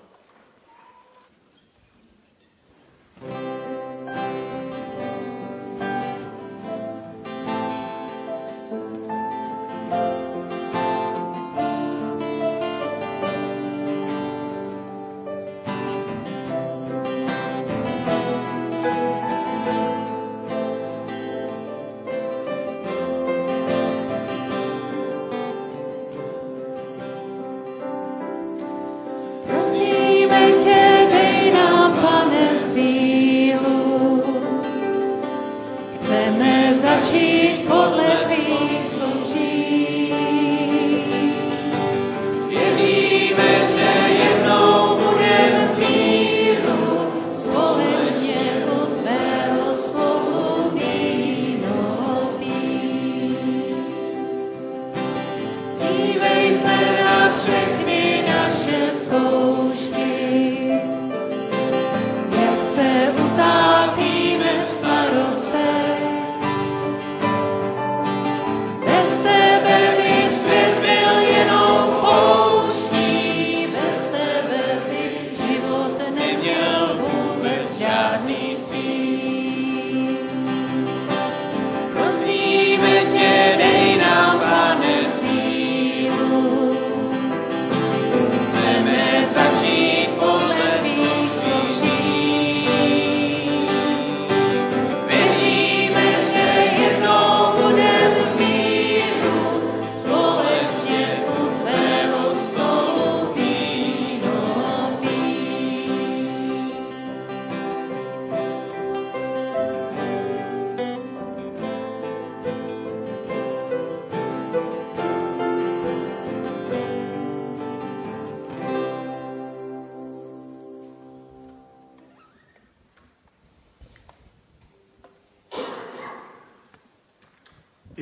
[3.21, 3.48] I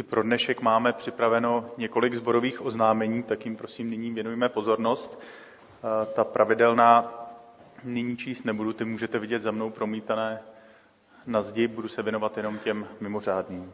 [0.09, 5.21] pro dnešek máme připraveno několik zborových oznámení, tak jim prosím nyní věnujeme pozornost.
[6.15, 7.15] Ta pravidelná
[7.85, 10.41] nyní číst nebudu, ty můžete vidět za mnou promítané
[11.27, 13.73] na zdi, budu se věnovat jenom těm mimořádným.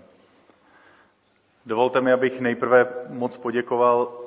[1.66, 4.18] Dovolte mi, abych nejprve moc poděkoval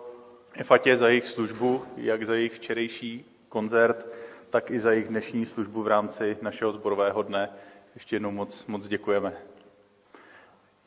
[0.53, 4.07] Efatě za jejich službu, jak za jejich včerejší koncert,
[4.49, 7.49] tak i za jejich dnešní službu v rámci našeho zborového dne.
[7.95, 9.33] Ještě jednou moc, moc děkujeme.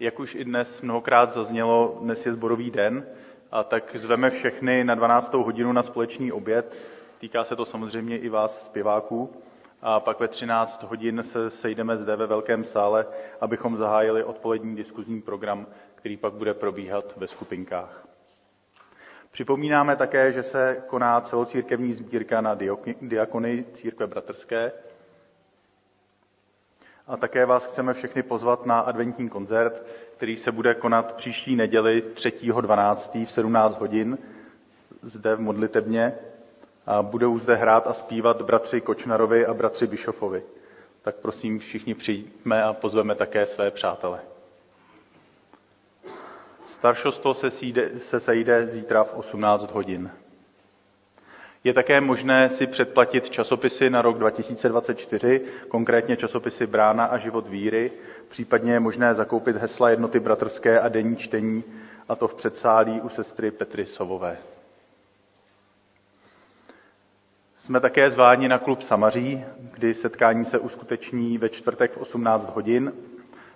[0.01, 3.07] Jak už i dnes mnohokrát zaznělo, dnes je zborový den,
[3.53, 5.35] a tak zveme všechny na 12.
[5.35, 6.77] hodinu na společný oběd.
[7.19, 9.43] Týká se to samozřejmě i vás zpěváků.
[9.83, 13.07] A pak ve 13 hodin se sejdeme zde ve velkém sále,
[13.41, 18.09] abychom zahájili odpolední diskuzní program, který pak bude probíhat ve skupinkách.
[19.31, 22.57] Připomínáme také, že se koná celocírkevní sbírka na
[23.01, 24.73] diakony církve bratrské.
[27.09, 29.83] A také vás chceme všechny pozvat na adventní koncert,
[30.17, 33.27] který se bude konat příští neděli 3.12.
[33.27, 34.19] v 17 hodin
[35.03, 36.15] zde v modlitebně.
[36.87, 40.43] A budou zde hrát a zpívat bratři Kočnarovi a bratři Bišofovi.
[41.03, 44.21] Tak prosím všichni přijďme a pozveme také své přátele.
[46.67, 50.11] Staršostvo se, sejde, se sejde zítra v 18 hodin.
[51.65, 57.93] Je také možné si předplatit časopisy na rok 2024, konkrétně časopisy Brána a život víry,
[58.29, 61.65] případně je možné zakoupit hesla jednoty bratrské a denní čtení,
[62.09, 64.39] a to v předsálí u sestry Petry Sovové.
[67.57, 72.93] Jsme také zváni na klub Samaří, kdy setkání se uskuteční ve čtvrtek v 18 hodin.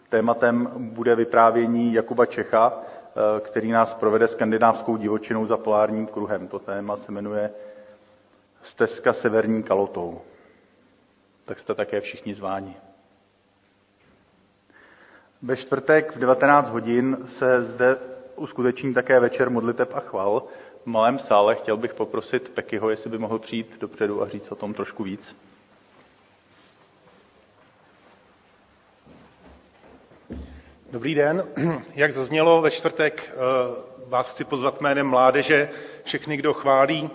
[0.08, 6.48] Tématem bude vyprávění Jakuba Čecha, eh, který nás provede skandinávskou divočinou za polárním kruhem.
[6.48, 7.50] To téma se jmenuje
[8.62, 10.20] Stezka severní kalotou.
[11.44, 12.76] Tak jste také všichni zváni.
[15.42, 17.96] Ve čtvrtek v 19 hodin se zde
[18.36, 20.42] uskuteční také večer modliteb a chval,
[20.82, 21.54] v malém sále.
[21.54, 25.36] Chtěl bych poprosit Pekyho, jestli by mohl přijít dopředu a říct o tom trošku víc.
[30.90, 31.48] Dobrý den.
[31.94, 33.36] Jak zaznělo ve čtvrtek, eh,
[34.06, 35.68] vás chci pozvat jménem mládeže
[36.04, 37.10] všechny, kdo chválí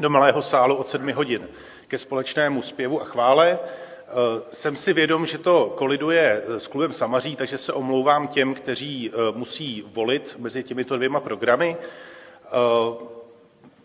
[0.00, 1.48] do malého sálu od sedmi hodin
[1.88, 3.58] ke společnému zpěvu a chvále.
[3.58, 4.12] Eh,
[4.52, 9.16] jsem si vědom, že to koliduje s klubem Samaří, takže se omlouvám těm, kteří eh,
[9.34, 11.76] musí volit mezi těmito dvěma programy.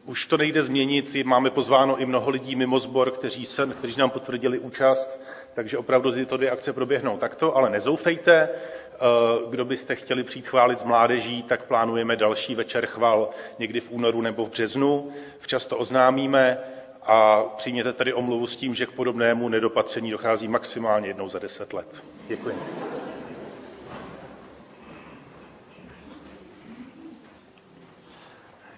[0.06, 4.10] Už to nejde změnit, máme pozváno i mnoho lidí mimo sbor, kteří, se, kteří nám
[4.10, 5.22] potvrdili účast,
[5.54, 8.50] takže opravdu tyto dvě akce proběhnou takto, ale nezoufejte.
[9.00, 13.30] Eh, kdo byste chtěli přijít chválit z mládeží, tak plánujeme další večer chval
[13.60, 15.12] někdy v únoru nebo v březnu.
[15.40, 16.58] Včas to oznámíme
[17.06, 21.74] a přijměte tedy omluvu s tím, že k podobnému nedopatření dochází maximálně jednou za deset
[21.74, 22.04] let.
[22.28, 22.56] Děkuji.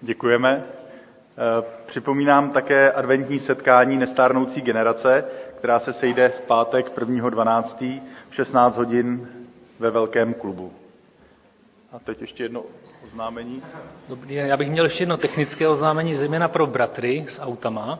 [0.01, 0.63] Děkujeme.
[0.63, 5.23] Eh, připomínám také adventní setkání nestárnoucí generace,
[5.57, 8.01] která se sejde v pátek 1.12.
[8.29, 9.38] v 16 hodin
[9.79, 10.71] ve velkém klubu.
[11.91, 12.63] A teď ještě jedno
[13.05, 13.63] oznámení.
[14.09, 17.99] Dobrý den, já bych měl ještě jedno technické oznámení, zejména pro bratry s autama.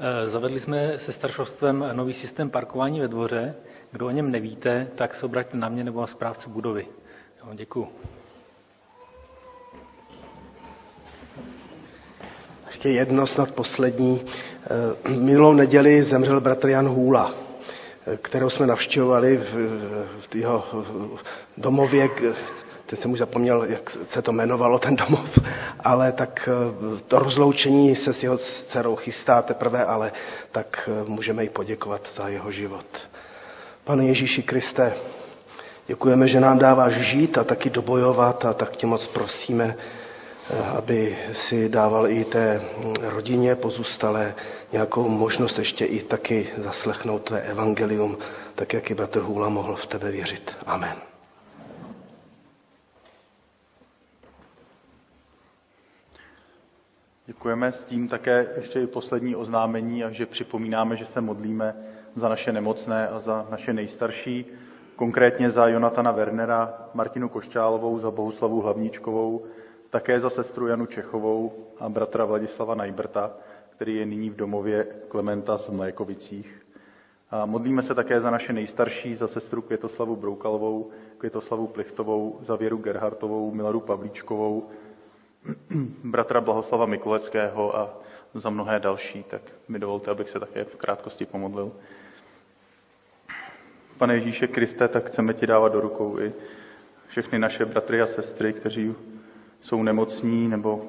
[0.00, 3.54] Eh, zavedli jsme se staršovstvem nový systém parkování ve dvoře.
[3.92, 6.86] Kdo o něm nevíte, tak se obraťte na mě nebo na správce budovy.
[7.40, 7.88] Jo, děkuji.
[12.66, 14.20] Ještě jedno, snad poslední.
[15.06, 17.34] Eh, minulou neděli zemřel bratr Jan Hůla,
[18.22, 19.54] kterou jsme navštěvovali v,
[20.30, 20.64] v jeho
[21.56, 22.08] domově,
[22.86, 25.38] teď jsem už zapomněl, jak se to jmenovalo, ten domov,
[25.80, 30.12] ale tak eh, to rozloučení se s jeho dcerou chystá teprve, ale
[30.52, 32.86] tak můžeme jí poděkovat za jeho život.
[33.84, 34.92] Pane Ježíši Kriste,
[35.86, 39.76] děkujeme, že nám dáváš žít a taky dobojovat a tak tě moc prosíme,
[40.78, 42.62] aby si dával i té
[43.02, 44.34] rodině pozůstalé
[44.72, 48.18] nějakou možnost ještě i taky zaslechnout tvé evangelium,
[48.54, 50.56] tak jak i bratr Hůla mohl v tebe věřit.
[50.66, 50.96] Amen.
[57.26, 61.76] Děkujeme s tím také ještě i poslední oznámení a že připomínáme, že se modlíme
[62.14, 64.46] za naše nemocné a za naše nejstarší,
[64.96, 69.44] konkrétně za Jonatana Wernera, Martinu Košťálovou, za Bohuslavu Hlavníčkovou,
[69.96, 73.32] také za sestru Janu Čechovou a bratra Vladislava Najbrta,
[73.70, 76.66] který je nyní v domově Klementa z Mlékovicích.
[77.30, 82.76] A modlíme se také za naše nejstarší, za sestru Květoslavu Broukalovou, Květoslavu Plichtovou, za Věru
[82.76, 84.68] Gerhartovou, Milaru Pavlíčkovou,
[86.04, 87.98] bratra Blahoslava Mikuleckého a
[88.34, 91.72] za mnohé další, tak mi dovolte, abych se také v krátkosti pomodlil.
[93.98, 96.32] Pane Ježíše Kriste, tak chceme ti dávat do rukou i
[97.08, 98.94] všechny naše bratry a sestry, kteří
[99.60, 100.82] jsou nemocní nebo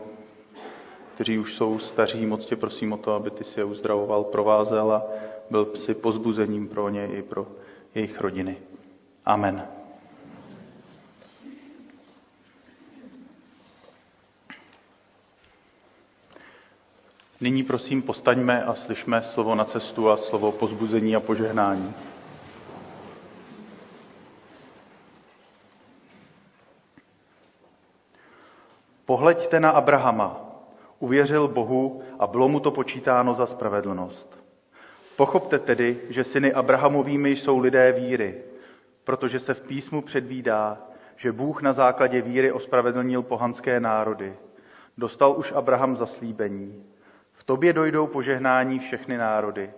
[1.17, 4.91] kteří už jsou staří, moc tě prosím o to, aby ty si je uzdravoval, provázel
[4.91, 5.03] a
[5.49, 7.47] byl si pozbuzením pro ně i pro
[7.95, 8.57] jejich rodiny.
[9.25, 9.67] Amen.
[17.41, 21.93] Nyní prosím postaňme a slyšme slovo na cestu a slovo pozbuzení a požehnání.
[29.07, 30.41] Pohleďte na Abrahama.
[30.99, 34.43] Uvěřil Bohu a bylo mu to počítáno za spravedlnost.
[35.15, 38.41] Pochopte tedy, že syny Abrahamovými jsou lidé víry,
[39.03, 40.77] protože se v písmu předvídá,
[41.15, 44.35] že Bůh na základě víry ospravedlnil pohanské národy.
[44.97, 46.83] dostal už Abraham zaslíbení.
[47.31, 49.71] V tobě dojdou požehnání všechny národy.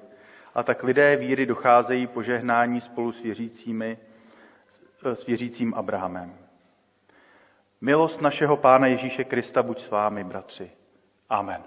[0.56, 3.98] A tak lidé víry docházejí požehnání spolu s, věřícími,
[5.04, 6.39] s věřícím Abrahamem.
[7.82, 10.72] Milost našeho Pána Ježíše Krista buď s vámi, bratři.
[11.30, 11.64] Amen.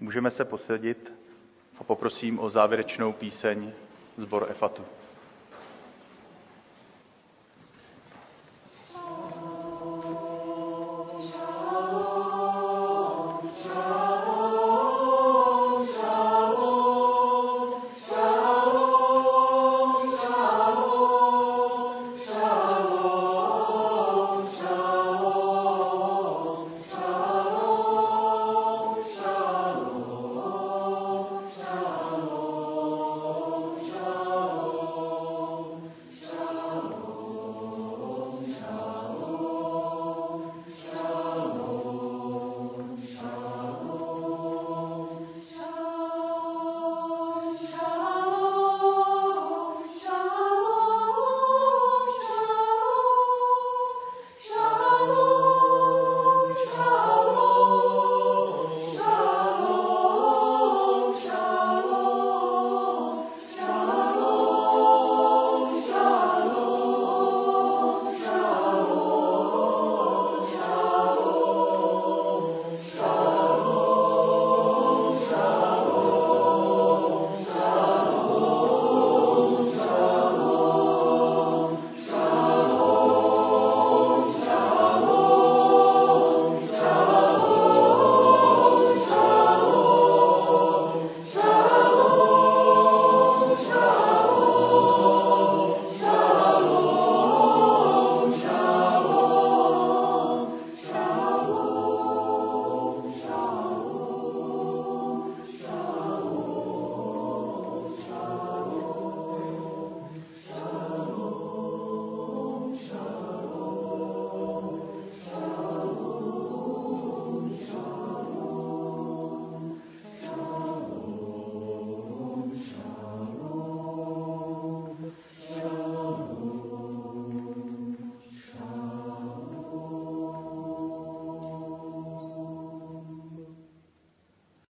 [0.00, 1.12] Můžeme se posadit
[1.78, 3.72] a poprosím o závěrečnou píseň
[4.16, 4.84] zbor Efatu.